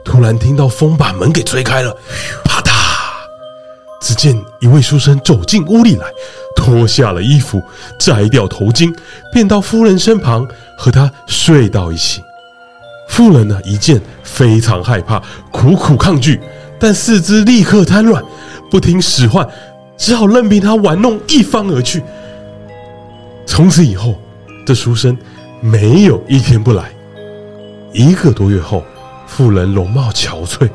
[0.05, 1.95] 突然听到风把门给吹开了，
[2.45, 2.71] 啪嗒！
[4.01, 6.07] 只见一位书生走进屋里来，
[6.57, 7.63] 脱下了衣服，
[7.99, 8.95] 摘掉头巾，
[9.33, 10.47] 便到夫人身旁
[10.77, 12.23] 和她睡到一起。
[13.09, 16.41] 妇人呢，一见非常害怕，苦苦抗拒，
[16.79, 18.23] 但四肢立刻瘫软，
[18.71, 19.47] 不听使唤，
[19.97, 22.03] 只好任凭他玩弄一番而去。
[23.47, 24.17] 从此以后，
[24.67, 25.17] 这书生
[25.61, 26.91] 没有一天不来。
[27.93, 28.83] 一个多月后，
[29.27, 30.69] 妇人容貌憔悴，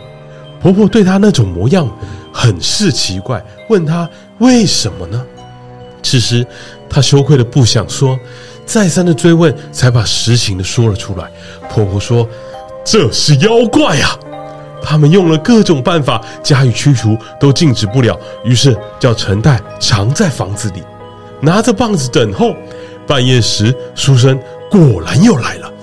[0.61, 1.89] 婆婆对她那种模样
[2.32, 5.21] 很是奇怪，问她为什么呢？
[6.01, 6.47] 此时
[6.89, 8.17] 她羞愧的不想说。
[8.70, 11.28] 再三的追问，才把实情的说了出来。
[11.67, 12.30] 婆婆说
[12.86, 14.15] ：“这是妖怪呀！
[14.80, 18.15] 他们用了各种办法加以驱除，都禁止不了。
[18.43, 20.84] 于是叫陈代藏在房子里，
[21.41, 22.53] 拿着棒子等候。
[23.07, 24.39] 半夜时，书生
[24.70, 25.74] 果然又来了，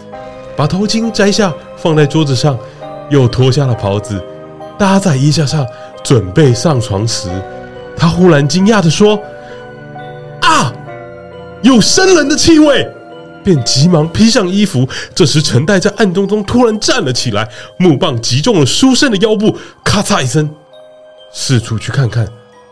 [0.56, 2.56] 把头巾摘下放在桌子上，
[3.10, 4.22] 又脱下了袍子
[4.78, 5.66] 搭在衣架上，
[6.04, 7.28] 准备上床时，
[7.96, 9.18] 他忽然惊讶地说：‘！’
[11.62, 12.88] 有生人的气味，
[13.42, 14.88] 便急忙披上衣服。
[15.14, 17.48] 这时，陈代在暗中中突然站了起来，
[17.78, 20.48] 木棒击中了书生的腰部，咔嚓一声，
[21.32, 22.26] 四处去看看，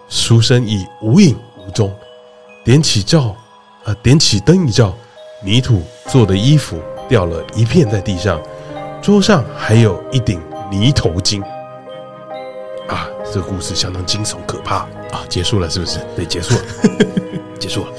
[0.09, 1.93] 书生已无影无踪。
[2.65, 3.37] 点起照，
[3.85, 4.97] 啊，点起灯一照，
[5.43, 6.79] 泥土做的衣服
[7.09, 8.41] 掉了一片在地上，
[9.03, 11.43] 桌上还有一顶泥头巾。
[12.89, 14.77] 啊，这故事相当惊悚可怕
[15.11, 15.25] 啊！
[15.29, 15.99] 结束了是不是？
[16.15, 16.63] 对，结束了，
[17.59, 17.93] 结束了。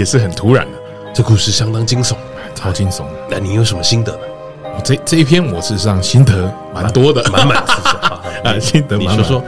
[0.00, 0.78] 也是很突然的，
[1.12, 2.16] 这故事相当惊悚，
[2.54, 3.04] 超惊悚。
[3.28, 4.80] 那你有什么心得呢？
[4.82, 7.96] 这这一篇我事实上心得蛮多的，满满是是
[8.48, 9.18] 啊，心得满满。
[9.18, 9.44] 你说说，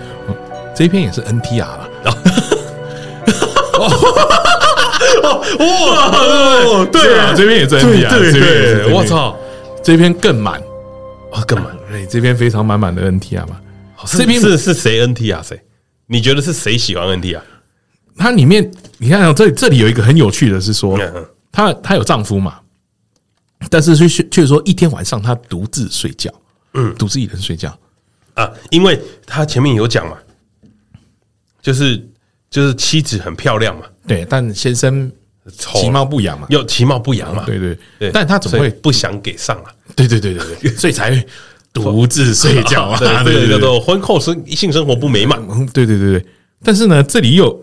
[0.77, 1.89] 这一篇也是 NTR 了。
[5.59, 9.35] 哇，对啊，这篇也是 NTR，对对，我操，
[9.83, 10.61] 这篇更满
[11.33, 11.75] 啊，更满。
[11.91, 13.59] 哎，这篇非常满满的 NTR 嘛。
[14.05, 15.59] 这篇是是谁 NTR 谁？
[16.09, 17.41] 你觉得是谁喜欢 NTR？
[18.17, 20.99] 它里面，你看这这里有一个很有趣的是说，
[21.51, 22.61] 她她有丈夫嘛，
[23.71, 26.31] 但是却却说一天晚上她独自睡觉，
[26.75, 27.77] 嗯，独自一人睡觉。
[28.35, 30.17] 啊，因为她前面有讲嘛，
[31.61, 32.03] 就是
[32.51, 35.11] 就是妻子很漂亮嘛，对，但先生
[35.57, 39.75] 其貌不扬嘛，又其貌不扬嘛，对对对，但他怎么会不想给上啊？
[39.97, 41.27] 对对对对对， 所以才会
[41.73, 45.41] 独自睡觉啊， 这个叫做婚后生性生活不美满，
[45.73, 46.27] 对对对对，
[46.63, 47.59] 但是呢，这里又。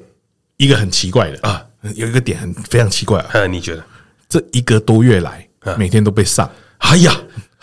[0.60, 1.64] 一个很奇怪的啊，
[1.96, 3.48] 有一个点很非常奇怪啊。
[3.48, 3.84] 你觉得
[4.28, 5.48] 这一个多月来，
[5.78, 6.50] 每天都被上？
[6.80, 7.16] 哎呀，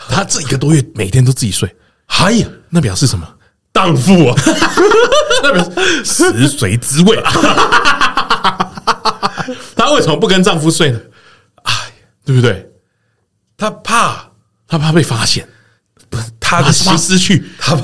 [0.09, 1.73] 他这一个多月每天都自己睡。
[2.07, 3.27] 哎呀，那表示什么？
[3.71, 4.35] 荡妇啊！
[5.43, 7.21] 那表示食髓知味。
[9.75, 10.99] 他为为什么不跟丈夫睡呢？
[11.63, 11.73] 哎，
[12.25, 12.67] 对不对？
[13.55, 14.31] 她怕，
[14.67, 15.47] 她怕被发现，
[16.09, 17.45] 不是她的心失去。
[17.59, 17.83] 她怕，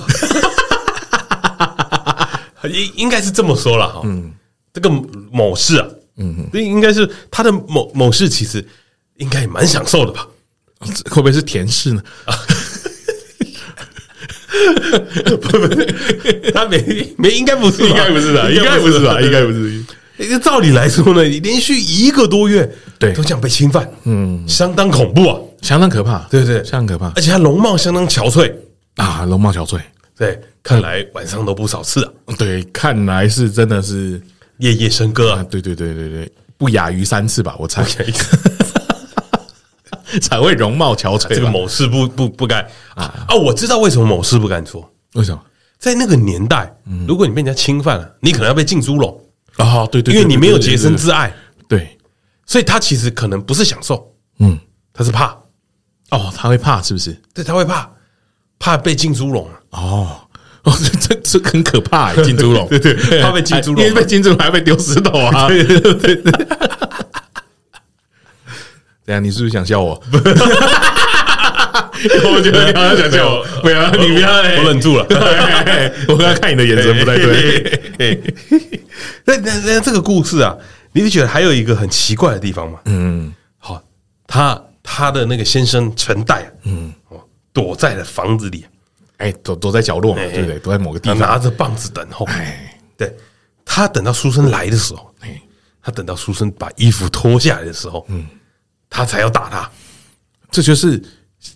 [2.67, 4.01] 应应该是这么说了哈。
[4.05, 4.33] 嗯，
[4.73, 4.89] 这个
[5.31, 8.65] 某事啊，嗯，这应该是他的某某事，其实
[9.17, 10.27] 应该也蛮享受的吧？
[11.09, 12.03] 会不会是甜事呢？
[15.25, 15.67] 不不，
[16.53, 19.83] 他没没，应该不是，应该不是的，应该不是吧，应该不是。
[20.41, 22.69] 照理来说呢，连续一个多月，
[22.99, 26.63] 对，都这样被侵犯，嗯，相当恐怖啊，相当可怕，对不对？
[26.63, 28.53] 相当可怕，而且他容貌相当憔悴。
[28.95, 29.79] 啊，容貌憔悴，
[30.15, 34.21] 对，看来晚上都不少次啊，对，看来是真的是
[34.57, 37.83] 夜夜笙歌啊，对对对对对，不亚于三次吧，我猜。
[40.21, 41.27] 才会容貌憔悴。
[41.29, 42.61] 这个某事不不不该
[42.93, 43.33] 啊啊！
[43.35, 44.87] 我知道为什么某事不敢做。
[45.13, 45.41] 为什么？
[45.79, 46.71] 在那个年代，
[47.07, 49.19] 如果你被人家侵犯了，你可能要被浸猪笼
[49.57, 49.87] 啊！
[49.87, 51.33] 对对，因为你没有洁身自爱。
[51.67, 51.97] 对，
[52.45, 54.59] 所以他其实可能不是享受，嗯，
[54.93, 55.35] 他是怕。
[56.11, 57.19] 哦，他会怕是不是？
[57.33, 57.91] 对，他会怕，
[58.59, 59.49] 怕被浸猪笼。
[59.71, 60.15] 哦
[60.63, 62.67] 哦，这这很可怕，浸猪笼。
[62.71, 65.47] 对对，怕被金猪笼，因为被金猪笼还要被丢石头啊！
[65.47, 66.31] 对对对对。
[69.05, 70.01] 等下， 你是不是想笑我？
[72.25, 73.45] 我觉得你好像想笑我。
[73.61, 75.05] 不要，你不要，我忍住了。
[76.07, 78.21] 我刚刚看你的眼神不太对。
[79.25, 80.55] 那那那这个故事啊，
[80.93, 82.79] 你会觉得还有一个很奇怪的地方吗？
[82.85, 83.81] 嗯，好，
[84.27, 86.93] 他他的那个先生陈代，嗯，
[87.51, 88.65] 躲在了房子里，
[89.23, 90.59] 哎，躲躲在角落嘛，对不对？
[90.59, 92.25] 躲在某个地方，拿着棒子等候。
[92.27, 93.15] 哎，对，
[93.65, 95.41] 他等到书生来的时候，哎，
[95.81, 98.25] 他等到书生把衣服脱下来的时候，嗯。
[98.95, 99.67] 他才要打他，
[100.51, 101.01] 这就是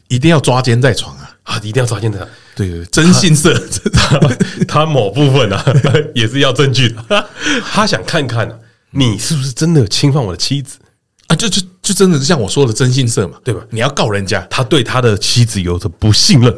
[0.07, 1.38] 一定要抓奸在床啊！
[1.43, 2.28] 啊，一定要抓奸在床。
[2.55, 3.53] 对对，真性色
[3.93, 4.20] 他，
[4.68, 5.63] 他某部分啊
[6.15, 7.30] 也是要证据的。
[7.72, 8.57] 他想看看啊，
[8.89, 10.80] 你是不是真的有侵犯我的妻子
[11.28, 11.36] 啊？
[11.36, 13.61] 就就就真的是像我说的真性色嘛，对吧？
[13.70, 16.57] 你要告人家，他对他的妻子有着不信任啊！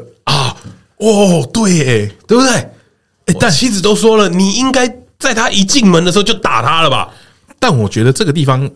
[1.00, 2.52] 哦，对，哎，对不对？
[2.54, 4.88] 哎，但妻子都说了，你应该
[5.18, 7.12] 在他一进门的时候就打他了吧？
[7.60, 8.70] 但我觉得这个地方。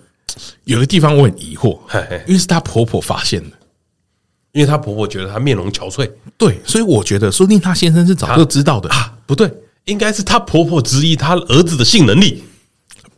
[0.64, 1.78] 有个地方我很疑惑，
[2.26, 3.56] 因为是她婆婆发现的，
[4.52, 6.10] 因为她婆婆觉得她面容憔悴，
[6.40, 8.90] 对，所以我觉得说不定她先生是早就知道的。
[8.90, 9.52] 啊，不对，
[9.86, 12.44] 应该是她婆婆质疑她儿子的性能力，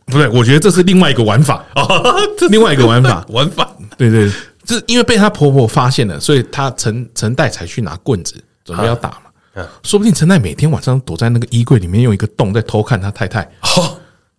[0.04, 1.64] 不对，我觉得这是另外一个玩法。
[1.74, 1.88] 啊，
[2.50, 4.30] 另外一个玩法， 玩法，对对，
[4.66, 8.34] 这因为被她婆婆发现了，所以她陈陈代才去拿棍子
[8.66, 13.98] 准备要打嘛，说不定陈奈每天晚上躲在那个衣柜里面用一个洞在偷看他太太，好，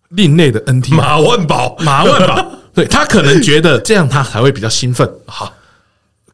[0.10, 2.52] 另类的 NT 马万宝，马万宝。
[2.76, 5.10] 对，他可能觉得这样他才会比较兴奋。
[5.26, 5.52] 哈，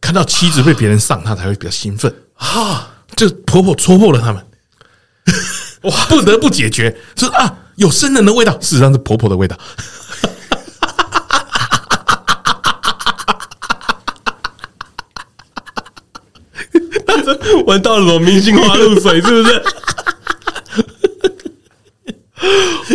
[0.02, 2.14] 看到妻子被别人上，他才会比较兴奋。
[2.36, 2.90] 啊。
[3.16, 4.44] 就婆婆戳破了他们，
[5.84, 9.56] 哇，不得不解决，说啊，有生人的味道，事实上是婆婆的味道。
[17.68, 19.64] 闻到了什么明星花露水，是不是？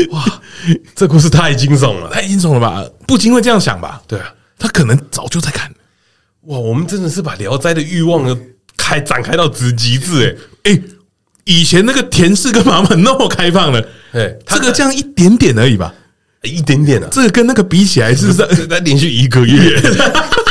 [0.10, 0.24] 哇！
[0.94, 2.84] 这故事太惊悚了，太惊悚了吧？
[3.06, 4.02] 不禁会这样想吧？
[4.06, 4.26] 对啊，
[4.58, 5.70] 他可能早就在看。
[6.42, 8.36] 哇，我们真的是把《聊斋》的欲望
[8.76, 10.82] 开展开到极极致哎哎！
[11.44, 13.80] 以前那个田氏跟妈妈那么开放了，
[14.12, 15.94] 哎，这个这样一点点而已吧，
[16.42, 17.08] 一点点啊。
[17.10, 19.80] 这个跟那个比起来，是在在连续一个月，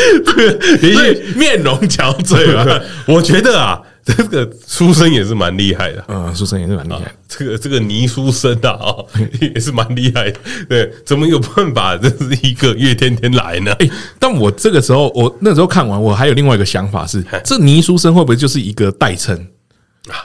[0.34, 2.80] 对，连续面容憔悴啊。
[3.06, 3.80] 我觉得啊。
[4.02, 7.14] 这个书生也是蛮厉害的，嗯，书生也是蛮厉害。
[7.28, 9.06] 这个这个倪书生啊，哦，
[9.40, 10.40] 也是蛮厉害的。
[10.68, 11.96] 对，怎么有办法？
[11.98, 13.70] 这是一个月天天来呢？
[13.78, 19.46] 欸，但我这个时候，我那时候看完，我还有另外一个想法是：这倪书生会不会就是一个代称？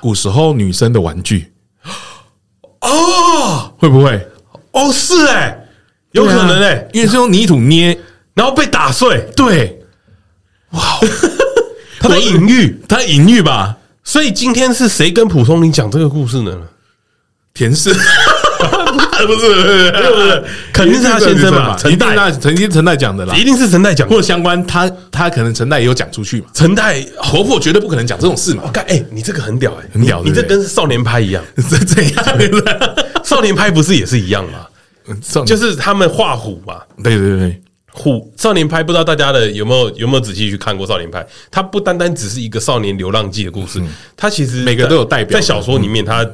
[0.01, 1.51] 古时候女生的玩具？
[2.80, 4.26] 哦，会不会？
[4.71, 5.67] 哦，是哎，
[6.13, 7.95] 有可能哎，因为是用泥土捏，
[8.36, 9.27] 然后被打碎。
[9.36, 9.79] 对，
[10.71, 10.81] 哇。
[11.99, 13.75] 他在隐喻，他在隐喻吧？
[14.03, 16.55] 所以今天是谁跟蒲松龄讲这个故事呢？
[17.51, 21.75] 田氏， 不是，不是，不是，肯定是他先生嘛？
[21.75, 26.47] 陈代，曾经陈代讲的啦，一定是陈代讲，或者相关，他他可能陈代也有讲出去嘛？
[26.53, 28.61] 陈代婆婆绝对不可能讲这种事嘛？
[28.65, 32.25] 我看，哎，你这个很屌，哎，很屌，你这跟少年派一样， 是这样？
[33.23, 34.67] 少年派不是也是一样吗？
[35.45, 36.75] 就是他们画虎嘛？
[37.03, 37.61] 对对对。
[37.96, 41.26] 虎少年派，不知道大家的有没有有没有仔细去看过少年派？
[41.50, 43.82] 它不单单只是一个少年流浪记的故事，
[44.18, 45.39] 它其实每个都有代表。
[45.39, 46.30] 在小说里面，他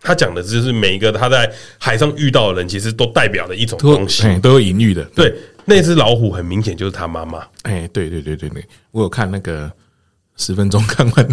[0.00, 5.02] 他讲的就是每一个他在海上遇到的人，其实都代表了一种东西，都有隐喻的。
[5.14, 5.34] 对，
[5.64, 7.42] 那只老虎很明显就是他妈妈。
[7.62, 9.70] 哎，对对对对对，我有看那个
[10.36, 11.28] 十分钟看完。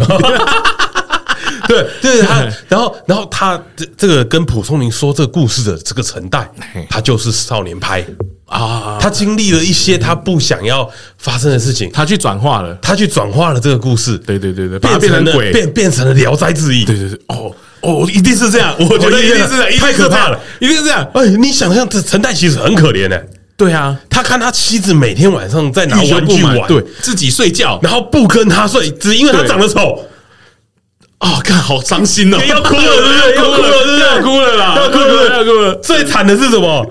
[1.68, 6.50] 对 对，他然后然后他这这个跟蒲松龄说这个故事的这个陈代，
[6.90, 8.04] 他就是少年派。
[8.48, 10.88] 啊，他经历了一些他不想要
[11.18, 21.06] 发生的事情，他去转化了，他去转化了这个故事，对对对对，变成了变变成了《聊斋志异》，对对对，哦哦，一定是这样，我觉得一定是这样，太可怕了，一定是这样。
[21.14, 23.22] 哎，你想象这陈太其实很可怜的，
[23.56, 26.82] 对啊，他看他妻子每天晚上在拿玩具玩，对。
[27.02, 30.04] 自己睡觉，然后不跟他睡，只因为他长得丑。
[31.20, 33.36] 哦，看好伤心哦，要哭了，对不对？
[33.36, 34.08] 要哭了，对不对？
[34.08, 35.74] 要哭了啦，要哭了，要哭了。
[35.82, 36.86] 最惨的是什么？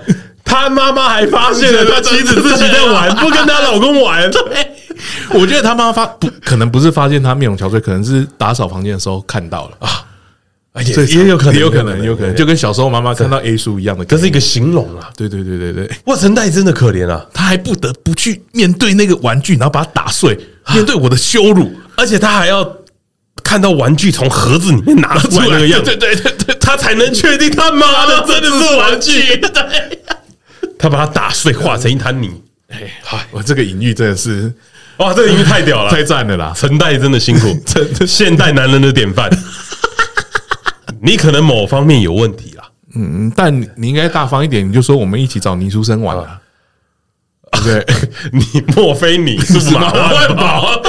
[0.47, 4.29] 他妈妈还发现了他妻子自己在玩， 不跟她老公玩。
[4.31, 4.41] 对，
[5.31, 9.87] 我觉得他妈发不可能不是发现他面容憔悴，可能是打扫房间的时候看到了。
[9.87, 10.03] 啊。
[10.73, 15.09] 而且也有可能，也有可能，有可能，就跟小时候妈妈看到 A 叔一样的，这是一个形容啊。
[15.17, 20.37] 对对对对对，哇，陈代真的可怜啊，他还不得不去面对那个玩具，然后把它打碎，
[20.71, 22.71] 面对我的羞辱，而且他还要
[23.43, 25.83] 看到玩具从盒子里面拿出来那个样。
[25.83, 29.35] 子，对对对对，他才能确定他妈的真的是玩具。
[29.37, 29.99] 对。
[30.77, 32.41] 他把它打碎，化成一滩泥。
[32.69, 34.53] 哎，好，我这个隐喻真的是，
[34.97, 36.53] 哇，这个隐喻太屌了，太赞了啦！
[36.55, 37.57] 陈代真的辛苦，
[38.05, 39.29] 现代男人的典范。
[41.01, 42.63] 你可能某方面有问题啦，
[42.95, 46.41] 嗯，但你应该大方一点，你就说我们一起找倪书生玩啊。
[47.63, 47.85] 对，
[48.33, 50.81] 你莫非你是马万宝？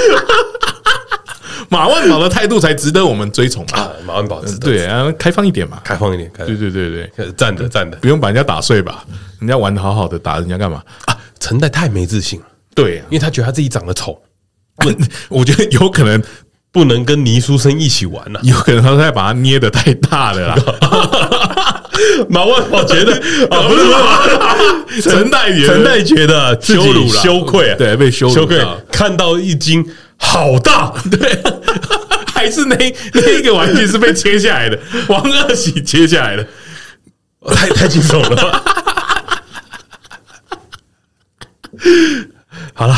[1.69, 3.91] 马万宝的态度才值得我们追崇啊！
[4.07, 9.05] 马万宝，对啊，开放一点嘛，开放一点，对对对对，站着站着，不用把人家打碎吧？
[9.41, 10.83] 人家玩的好好的，打人家干嘛？
[11.07, 11.17] 啊？
[11.39, 12.39] 陈代太没自信。
[12.41, 14.21] 了，对，因为他觉得他自己长得丑，
[14.77, 14.91] 不，
[15.29, 16.23] 我觉得有可能
[16.73, 20.57] 不能跟倪书生一起玩了，有可能他在把他捏的太大了啦。
[22.29, 23.13] 马万宝觉得
[23.51, 23.77] 啊， 不
[24.93, 29.85] 是 陈太，陈代觉得羞辱了，羞愧，对，被羞愧，看到一惊。
[30.21, 31.41] 好大，对，
[32.35, 32.77] 还是那
[33.13, 34.77] 那个玩具是被切下来的，
[35.07, 36.45] 王二喜切下来的，
[37.55, 38.63] 太太惊悚了。
[42.75, 42.95] 好了，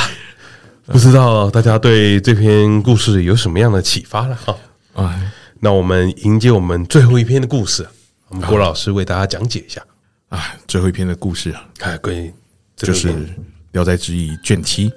[0.87, 4.57] 不知道大家对这篇故事有什么样的启发了哈？
[4.95, 7.87] 啊，那我们迎接我们最后一篇的故事，
[8.29, 9.83] 我们郭老师为大家讲解一下。
[10.29, 12.33] 啊，最后一篇的故事啊，哎，归
[12.77, 13.13] 就是
[13.73, 14.93] 《聊斋志异》卷七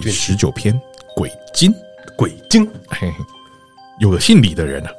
[0.00, 0.78] 第十九篇。
[1.14, 1.72] 鬼精，
[2.16, 3.14] 鬼精，嘿嘿，
[4.00, 4.90] 有个姓李的人啊，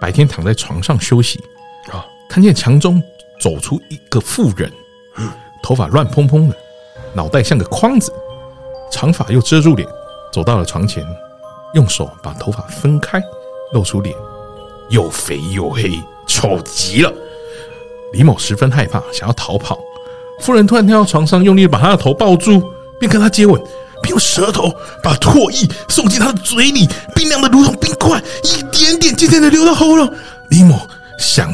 [0.00, 1.40] 白天躺在床上休息
[1.90, 3.02] 啊，看见墙中
[3.40, 4.70] 走出一个妇人，
[5.60, 6.56] 头发乱蓬蓬的，
[7.14, 8.12] 脑袋像个筐子，
[8.90, 9.88] 长发又遮住脸，
[10.32, 11.04] 走到了床前，
[11.74, 13.22] 用手把头发分开，
[13.72, 14.14] 露出脸，
[14.90, 15.92] 又肥又黑，
[16.26, 17.12] 丑极了。
[18.12, 19.78] 李某十分害怕，想要逃跑，
[20.40, 22.62] 妇人突然跳到床上，用力把他的头抱住，
[23.00, 23.62] 并跟他接吻。
[24.02, 24.70] 并用舌头
[25.02, 30.12] 把唾液送进他的嘴里，冰凉的如同冰块，一点点渐渐的流到喉咙。
[30.50, 30.78] 李某
[31.18, 31.50] 想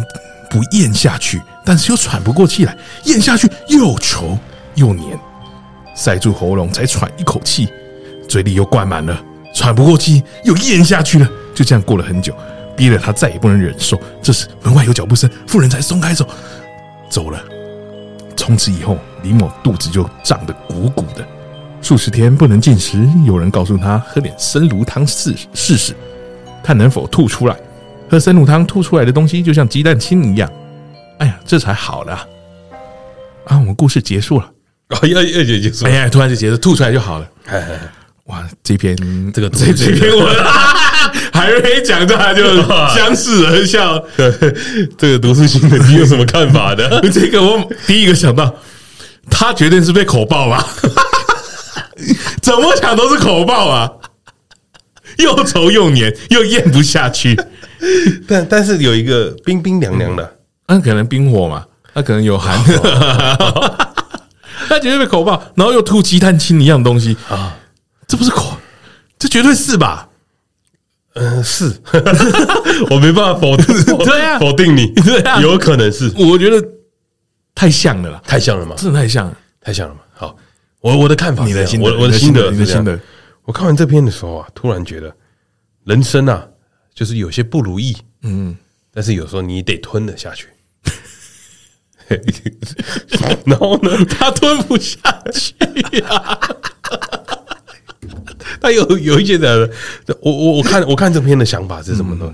[0.49, 4.37] 不咽下去，但是又喘不过气来，咽下去又稠
[4.75, 5.17] 又黏，
[6.01, 7.69] 塞住喉咙才喘一口气，
[8.27, 9.23] 嘴里又灌满了，
[9.55, 11.29] 喘不过气又咽下去了。
[11.55, 12.35] 就这样过了很久，
[12.75, 14.01] 逼得他再也不能忍受。
[14.23, 16.27] 这时门外有脚步声，妇人才松开手
[17.11, 17.39] 走了。
[18.35, 21.23] 从此以后，李某肚子就胀得鼓鼓的。
[21.83, 25.95] 数十天不能进食，有人告诉他喝点生炉汤试试试，
[26.63, 27.55] 看能否吐出来。
[28.09, 30.51] 喝生炉汤吐出来的东西就像鸡蛋清一样。
[31.19, 32.27] 哎呀，这才好了！
[33.45, 34.51] 啊，我们故事结束了。
[34.91, 35.87] 哦，要要结束？
[35.87, 37.29] 哎呀，突然就结束，吐出来就好了。
[37.47, 37.81] 哎哎，
[38.27, 38.97] 哇，这篇
[39.33, 40.27] 这个这这篇我
[41.33, 42.63] 还没讲，他就
[42.95, 44.03] 相视而笑。
[44.99, 47.01] 这个读书心得你有什么看法的？
[47.11, 48.55] 这个我第一个想到，
[49.31, 50.67] 他绝对是被口爆吧。
[52.43, 53.91] 怎么讲都是口爆啊，
[55.19, 57.41] 又稠又黏，又咽不下去。
[58.27, 60.37] 但但是有一个冰冰凉凉的，
[60.67, 61.65] 那可能冰火嘛，
[61.95, 62.59] 那可能有寒。
[64.71, 67.17] 他绝对被口爆，然后又吐鸡蛋清一样东西。
[67.29, 67.59] 啊，
[68.07, 68.57] 这不是口，
[69.19, 70.09] 这绝对是吧？
[71.15, 71.77] 嗯，是，
[72.89, 73.67] 我没办法否定，
[73.99, 76.65] 对啊，否定你，对啊，有可能是，我觉得
[77.55, 80.01] 太像了啦，太像了嘛，真的太像了，太像了嘛。
[80.15, 80.37] 好。
[80.81, 82.99] 我我的看法，你的心，我我的心得，你的心得。
[83.43, 85.15] 我看完这篇的时候啊，突然觉得
[85.85, 86.47] 人生啊，
[86.95, 88.57] 就是有些不如意，嗯，
[88.91, 90.47] 但是有时候你得吞了下去。
[93.47, 94.99] 然后呢，他吞不下
[95.33, 95.55] 去
[95.99, 96.39] 呀。
[98.61, 99.69] 他有有一些的，
[100.21, 102.33] 我我我看我看这篇的想法是什么呢？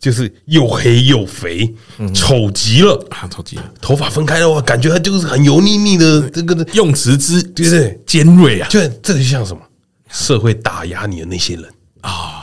[0.00, 1.74] 就是又黑又肥，
[2.14, 3.28] 丑极了啊！
[3.28, 8.00] 丑极了，头发分开的话，感觉他就是很油腻腻的这个用词之，对不对？
[8.06, 8.68] 尖锐啊！
[8.68, 9.60] 就这个就像什么？
[10.08, 11.64] 社会打压你的那些人
[12.02, 12.37] 啊！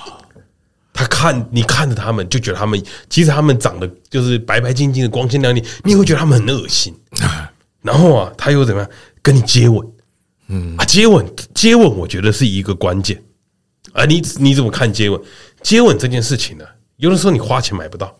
[0.95, 6.95] 他看你看着他们，就觉得他们其实他们长得就是白白净净的、光鲜亮丽，你也会觉得他们很恶心。
[7.81, 8.89] 然后啊，他又怎么样？
[9.21, 9.85] 跟你接吻，
[10.47, 13.21] 嗯啊，接吻接吻，我觉得是一个关键
[13.91, 14.05] 啊。
[14.05, 15.21] 你你怎么看接吻？
[15.61, 16.65] 接吻这件事情呢？
[16.97, 18.17] 有的时候你花钱买不到，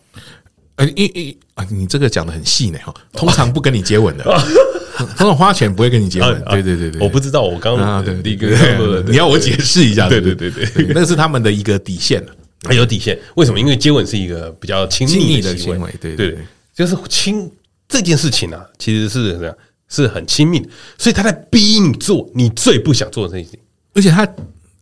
[0.76, 2.92] 呃，因因啊，你这个讲的很细呢哈。
[3.14, 4.24] 通常不跟你接吻的，
[5.16, 6.44] 通常花钱不会跟你接吻。
[6.50, 8.48] 对对对对，我不知道，我刚刚对一个，
[9.08, 10.08] 你要我解释一下。
[10.08, 12.32] 对对对对，那是他们的一个底线了，
[12.66, 13.18] 还有底线。
[13.36, 13.58] 为什么？
[13.58, 16.38] 因为接吻是一个比较亲密的行为，对对，
[16.74, 17.50] 就是亲
[17.88, 19.54] 这件事情啊，其实是怎么样？
[19.88, 23.56] 是很亲密的，所以他在逼你做你最不想做的事情，
[23.94, 24.24] 而且他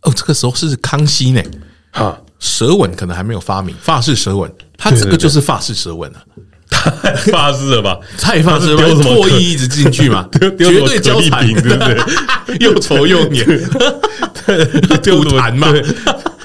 [0.00, 1.42] 哦，这个时候是康熙呢，
[1.90, 6.24] 哈，舌吻可能还没有发明，法式舌吻，他这个就是法式舌吻啊，
[6.70, 7.98] 太法式了吧？
[8.18, 10.48] 太发式了，丢什么唾液一直进去嘛， 绝
[10.80, 12.56] 对交缠，对不对？
[12.66, 13.44] 又稠又黏，
[15.02, 15.68] 丢痰嘛。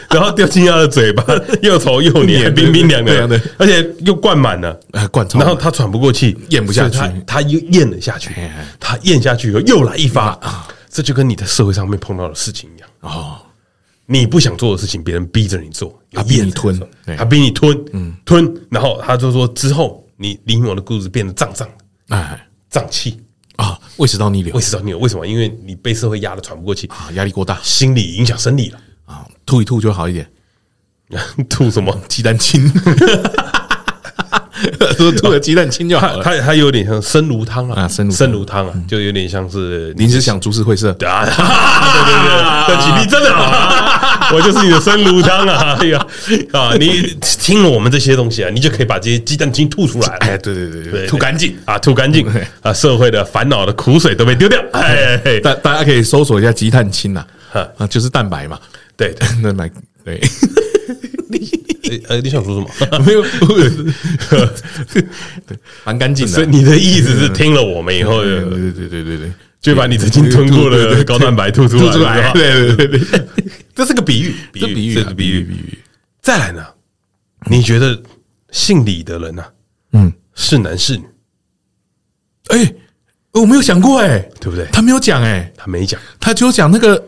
[0.10, 1.24] 然后掉进他的嘴巴，
[1.62, 4.80] 又稠又黏，冰冰凉凉的，而且又灌满了，
[5.12, 5.28] 灌。
[5.34, 8.32] 然后他喘不过气，咽不下去，他又咽了下去，
[8.80, 10.40] 他咽下去以后又来一发，
[10.90, 13.38] 这就跟你在社会上面碰到的事情一样哦。
[14.12, 16.82] 你不想做的事情，别人逼着你做，他逼你吞，
[17.16, 18.52] 他逼你吞，嗯，吞。
[18.72, 23.22] 然后他就说，之后你李某的肚子变得胀胀的，哎，胀气
[23.58, 25.28] 啊，胃食道逆流，胃食道逆流，为什么？
[25.28, 28.80] 因为你被社会压得喘不过气啊，压力过大，心理影响生理了。
[29.10, 30.30] 啊，吐一吐就好一点。
[31.50, 32.00] 吐什么？
[32.08, 32.72] 鸡蛋清。
[34.98, 36.24] 说吐了鸡蛋清就好了。
[36.24, 39.94] 它它有点像生炉汤啊，生生炉汤啊，就有点像是。
[39.98, 40.92] 你是想株式会社？
[41.00, 41.16] 对对
[42.68, 45.78] 对对，举例真的好，我就是你的生炉汤啊！
[45.80, 46.06] 哎呀
[46.52, 50.10] 啊，你听了我们这些东西啊，你就可以把这些鸡蛋清吐出来。
[50.20, 52.28] 哎，对对对对，吐干净啊，吐干净
[52.62, 54.62] 啊，社会的烦恼的苦水都被丢掉。
[54.74, 57.26] 哎，大大家可以搜索一下鸡蛋清呐，
[57.78, 58.60] 啊，就是蛋白嘛。
[59.00, 59.72] 对， 那蛮
[60.04, 60.20] 对。
[61.30, 61.50] 你
[62.10, 63.00] 呃，你想说什么？
[63.06, 63.24] 没有，
[65.86, 66.32] 蛮干净的。
[66.34, 69.32] 所以你的意思是听了我们以后，对对对对对对，
[69.62, 72.32] 就把你曾经吞过的高蛋白吐出来。
[72.34, 73.24] 对对对对，
[73.74, 75.80] 这是个比喻，比喻，这是比喻，比喻。
[76.22, 76.66] 再来呢？
[77.50, 77.98] 你觉得
[78.52, 79.44] 姓李的人呢？
[79.94, 81.06] 嗯，是男是女？
[82.50, 82.74] 哎，
[83.32, 84.68] 我没有想过，哎，对不对？
[84.74, 87.02] 他没有讲，哎，他没讲，他只有讲那个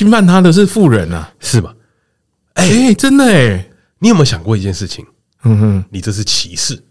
[0.00, 1.74] 侵犯他的是富人啊，是吧？
[2.54, 3.68] 哎，真的哎。
[3.98, 5.04] 你有没有想过一件事情？
[5.44, 6.82] 嗯哼，你这是歧视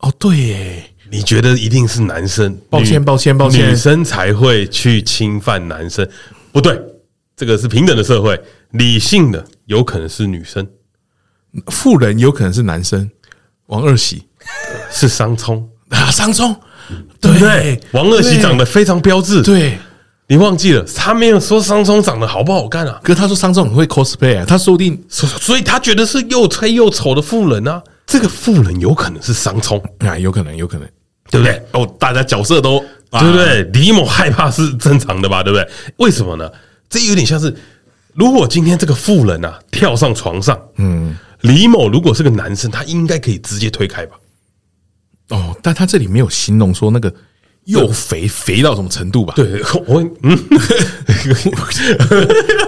[0.00, 0.12] 哦。
[0.18, 2.54] 对耶，你觉得一定是男生？
[2.68, 6.06] 抱歉，抱歉，抱歉，女生才会去侵犯男生？
[6.52, 6.78] 不对，
[7.34, 8.38] 这个是平等的社会，
[8.72, 10.68] 理性的有可能是女生，
[11.68, 13.10] 富人有可能是男生。
[13.68, 14.26] 王二喜
[14.90, 16.54] 是商聪啊，商聪，
[17.22, 17.80] 对对？
[17.92, 19.78] 王二喜长得非常标致，对。
[20.26, 22.98] 你忘记了，他没有说商聪长得好不好看啊？
[23.02, 27.82] 可是他说商聪很会 cosplay 啊，他说不定，所以他觉得是又黑又丑的妇人啊。
[28.06, 30.88] 这个妇人有可能是商聪啊，有可能，有可能，
[31.30, 31.62] 对不对？
[31.72, 32.78] 哦，大家角色都
[33.10, 33.62] 对不对？
[33.74, 35.42] 李某害怕是正常的吧？
[35.42, 35.68] 对不对？
[35.98, 36.50] 为什么呢？
[36.88, 37.54] 这有点像是，
[38.14, 44.16] 如果今天这个妇人啊跳上床上，嗯，李某如果是个男生，他应该可以直接推开吧？
[45.30, 47.12] 哦，但他这里没有形容说那个。
[47.64, 49.32] 又肥肥到什么程度吧？
[49.36, 50.38] 对，我嗯，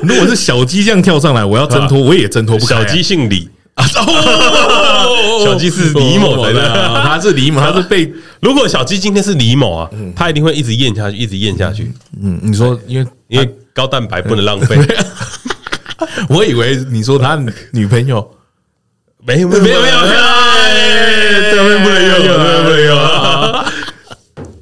[0.02, 2.74] 如果是小鸡这样跳上来，我要挣脱，我也挣脱不开。
[2.76, 3.84] 小鸡姓李啊，
[5.44, 8.10] 小鸡是李某的，他是李某，他是被。
[8.40, 11.92] 如果小鸡今天是李某啊，他一定会一直咽下去，一直咽下去。
[12.22, 14.78] 嗯，你说，因为因为高蛋白不能浪费。
[16.28, 17.38] 我以为你说他
[17.72, 18.26] 女朋友
[19.26, 19.94] 没有没有没有没有，
[21.50, 22.96] 这边不能用，这边不能用。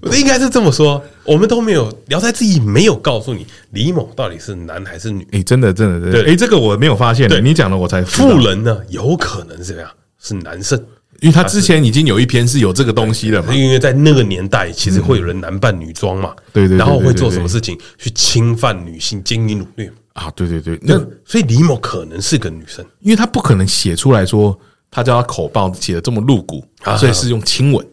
[0.19, 5.27] 应该是这么说，我们都没有聊斋志异没有告诉你李某到底是男还是女。
[5.33, 7.29] 哎，真的，真的，对，哎，这个我没有发现。
[7.29, 8.03] 对，你讲了我才。
[8.03, 9.89] 妇人呢，有可能是怎样？
[10.21, 10.79] 是男生，
[11.21, 13.55] 因为他之前已经有一篇是有这个东西了嘛。
[13.55, 16.35] 因为在那个年代，其实会有人男扮女装嘛。
[16.53, 16.77] 对对。
[16.77, 20.31] 然后会做什么事情去侵犯女性、奸淫掳掠啊？
[20.35, 20.79] 对对对。
[20.83, 24.59] 那所以李某可能是个女生，因为他不可能写出来说
[24.91, 26.65] 他叫他口爆写的这么露骨，
[26.99, 27.87] 所以是用亲吻。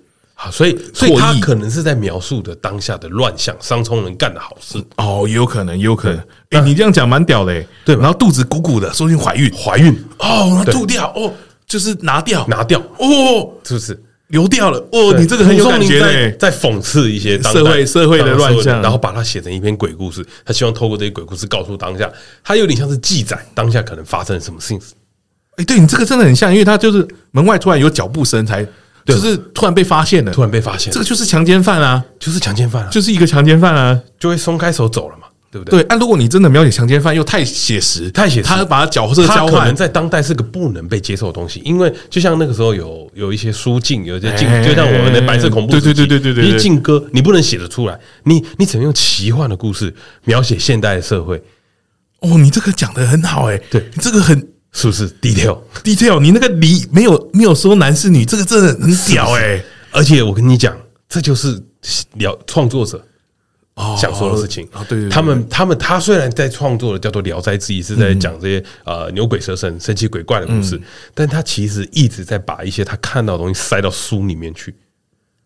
[0.50, 6.20] 所以，所以他可能是在描述的当下的乱象，商聪人干的好事哦，也有可能，也有可能。
[6.50, 7.96] 哎，你这样讲蛮屌的，对。
[7.98, 11.32] 然后肚子鼓鼓的，说不定怀孕，怀孕哦，吐掉哦，
[11.68, 14.80] 就是拿掉，拿掉哦，是不是流掉了？
[14.92, 20.26] 哦，你这个很有感觉，在讽刺一些社会社会的乱象，然后把它写成一篇鬼故事。
[20.46, 22.10] 他希望透过这些鬼故事告诉当下，
[22.44, 24.80] 他有点像是记载当下可能发生了什么事情。
[25.58, 28.66] 哎，对你这个真的很像，因为他就是门外突然有脚步声才。
[29.06, 35.24] 就是突然被发现了，突然被发现，这个就是强奸犯啊，就是强奸犯啊，就是一个强奸犯啊，就会松开手走了嘛。
[35.52, 35.84] 对不对？
[35.84, 49.94] 对，啊，如果你真的描写强奸犯又太写实，太写实，他把角色交换，可能在当代是个不能被接受的东西，因为就像那个时候有有一些书禁，有一些禁，就像我们的白色恐怖，对对对对对对，你禁歌，你不能写得出来，你你只能用奇幻的故事
[50.24, 51.44] 描写现代的社会。
[52.22, 53.90] 哦，你这个讲的很好哎，对。
[53.94, 56.20] 你这个很是不是 detail detail？
[56.20, 59.62] 你那个你没有没有说男是女，这个真的很屌哎，
[59.92, 60.76] 而且我跟你讲，
[61.10, 61.62] 这就是
[62.14, 63.04] 聊创作者。
[64.00, 70.80] 想说的事情啊，对对，他们他们他虽然在创作的叫做《聊斋志异》，是在讲这些呃牛鬼蛇神、神奇鬼怪的故事，
[71.16, 74.76] 但他其实一直在把一些他看到的东西塞到书里面去。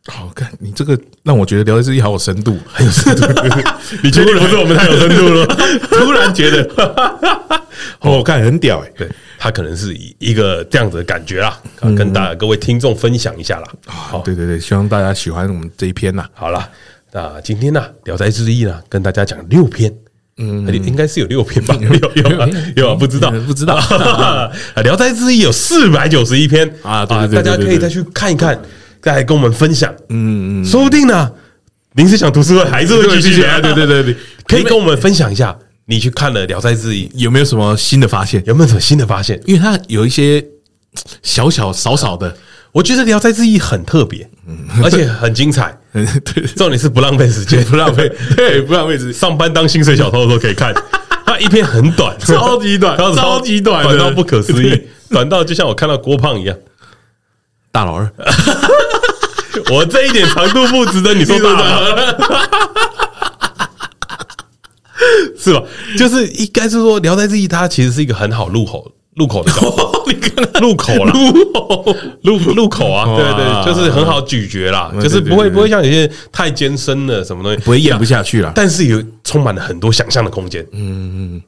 [0.07, 3.25] 好看，你这个让我觉得《聊斋志异》好有深度，很有深度。
[4.03, 5.45] 你觉得不是我们太有深度了？
[5.89, 7.63] 突然觉得，
[8.01, 11.59] 我看很屌哎，对他可能是以一个这样子的感觉啦，
[11.97, 13.67] 跟大家各位听众分享一下啦。
[13.85, 16.25] 好，对对对，希望大家喜欢我们这一篇呐。
[16.33, 16.69] 好了。
[17.11, 19.89] 那，今天呢，《聊斋志异》呢，跟大家讲六篇，
[20.35, 21.73] 嗯，应该是有六篇吧？
[21.79, 23.79] 有有有啊，不知道不知道。
[24.83, 28.61] 《聊斋志异》有四百九十一篇啊，对对，大家可以再去看一看，
[29.01, 29.89] 再来跟我们分享。
[30.09, 31.31] 嗯嗯，说不定呢，
[31.93, 33.41] 临时想读书会还是会继续。
[33.61, 34.15] 对对对对，
[34.45, 38.41] 可以跟我们分享一下，你去看了《聊斋志异》有没有什么新的发现？
[38.45, 39.39] 有没有什么新的发现？
[39.45, 40.43] 因为它有一些
[41.21, 42.35] 小小少少的。
[42.71, 44.29] 我觉得《聊斋志异》很特别，
[44.83, 45.77] 而且很精彩。
[45.93, 49.13] 对，重点是不浪费时间，不浪费， 对，不浪费时间。
[49.13, 50.73] 上班当薪水小偷的时候可以看。
[51.25, 56.57] 它一篇很短，超级短，超级短，短到不可思议，短到就像我看到郭胖一样。
[57.71, 58.11] 大老二，
[59.71, 62.13] 我这一点长度不值得你说大老二，
[65.37, 65.61] 是吧？
[65.97, 68.91] 就是应该是说，《聊斋志异》它其实是一个很好入口。
[69.15, 69.49] 入口的
[70.07, 71.13] 你看入口了，
[72.21, 78.51] 入入口啊，对对，就是很好咀嚼啦，就是不会不会像有些太艰深的什么东西，不会咽不下去了。
[78.53, 80.61] 但是有充满了很多想象的空间。
[80.73, 81.41] 嗯嗯，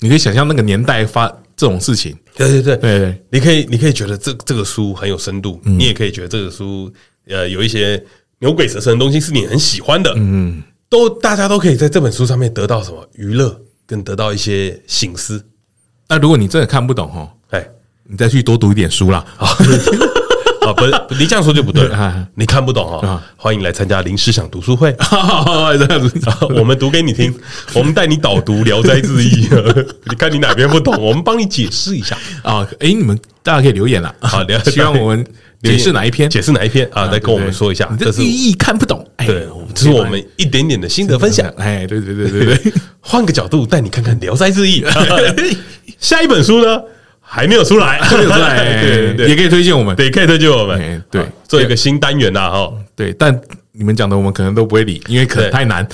[0.00, 2.12] 你可以想象那个年代发这种事情。
[2.36, 6.92] 对对对对对，你可以你可以觉得这这个书很有深度，你也可以觉得这个书
[7.28, 8.02] 呃有一些
[8.40, 10.12] 牛鬼蛇神的东西是你很喜欢的。
[10.16, 10.60] 嗯，
[10.92, 15.42] 都大家都可以在这本书上面得到什么娱乐，跟得到一些醒思。
[16.06, 17.66] 那如果你真的看不懂哦，哎，
[18.04, 19.24] 你再去多读一点书啦。
[19.38, 19.54] 啊，
[20.76, 22.28] 不是，你这样说就不对了。
[22.36, 24.94] 你看不懂哈，欢迎来参加林思想读书会。
[25.78, 26.12] 这样子
[26.58, 27.34] 我们读给你听，
[27.74, 29.48] 我们带你导读《聊斋志异》。
[30.04, 32.68] 你看你哪边不懂，我们帮你解释一下啊。
[32.80, 34.14] 哎，你们大家可以留言了。
[34.20, 35.26] 好，希望我们
[35.62, 36.88] 解释哪一篇，解释哪一篇？
[36.92, 37.08] 啊？
[37.08, 37.88] 再跟我们说一下。
[37.98, 41.48] 这是寓意看不懂，对，这是我们一点点的心得分享。
[41.56, 44.82] 哎，对对对对对， 换个角度带你看看《聊斋志异》。
[45.98, 46.80] 下一本书呢，
[47.20, 53.38] 还没有出来，还没有出来， 对对，也可以推荐我们，对，可以推荐我们，对，做一个新单元呐，哈，对，但
[53.70, 55.86] 你们讲的我们可能都不会理，因为可能太难，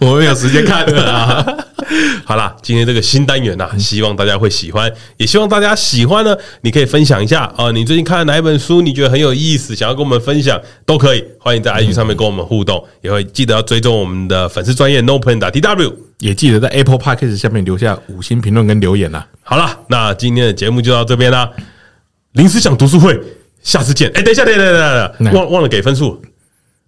[0.06, 1.44] 我们没有时间看啊。
[2.24, 6.36] 好啦，今天这个新单元呐，希望大家会喜欢，也希望大家喜欢呢。
[6.62, 8.80] 你可以分享一下啊，你最近看了哪一本书？
[8.80, 11.24] 你觉得很有意思，想要跟我们分享都可以。
[11.40, 19.24] 欢迎在 IG 上面跟我们互动，也会记得要追踪我们的粉丝专业 No Pen 打 T W，也记得在 Apple Podcast 下面留下五星评论跟留言呐。
[19.42, 21.50] 好了，那今天的节目就到这边啦。
[22.32, 23.20] 临时想读书会，
[23.62, 24.08] 下次见。
[24.14, 24.74] 哎，等一下，等一下，等
[25.20, 26.22] 一下，忘忘了给分数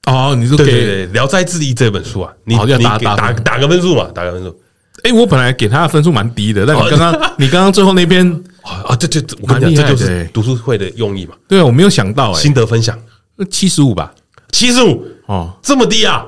[0.07, 0.35] 哦。
[0.35, 4.59] 你说给《聊斋志异》这本书啊，你你打打打个分数嘛，打个分数。
[5.05, 8.25] 哎，我本来给他的分数蛮低的，但你刚刚 你刚刚最后那边
[8.63, 11.35] 啊，这这我跟你讲，这就是读书会的用意嘛。
[11.49, 12.97] 对啊，我没有想到，心得分享，
[13.51, 14.15] 七十五吧，
[14.53, 16.25] 七十五哦，这么低啊，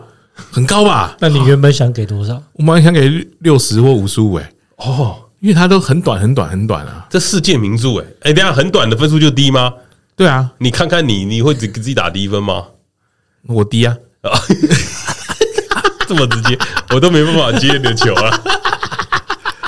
[0.50, 1.16] 很高吧？
[1.20, 2.34] 那你原本想给多少？
[2.54, 3.08] 我本来想给
[3.40, 7.06] 六十或五十五，哎，哦，因为它都很短，很短，很短啊。
[7.08, 9.72] 这世界名著，哎，哎，等下很短的分数就低吗？
[10.16, 12.64] 对啊，你看看你，你会给自己打低分吗？
[13.46, 13.96] 我低啊。
[16.06, 16.58] 这么直接，
[16.90, 18.40] 我都没办法接你的球 啊！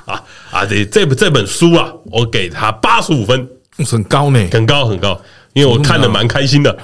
[0.04, 0.66] 啊啊！
[0.66, 3.48] 这这本这本书啊，我给他八十五分，
[3.90, 5.18] 很高呢，很高很高，
[5.54, 6.76] 因为我看的蛮开心的。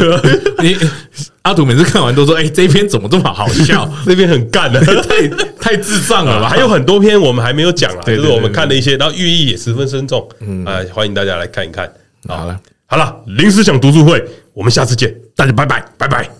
[0.60, 0.76] 你
[1.42, 3.90] 阿土每次看完都说：“哎，这篇怎么这么好笑？
[4.04, 10.28] 这篇很干的，太太智障了吧？”还有很多篇我们还没有讲啊，就是我们看的一些，然后寓意也十分深重。
[10.40, 11.90] 嗯啊，欢迎大家来看一看。
[12.28, 14.22] 好了，好了，临时想读书会，
[14.52, 16.37] 我们下次见，大家拜拜，拜拜。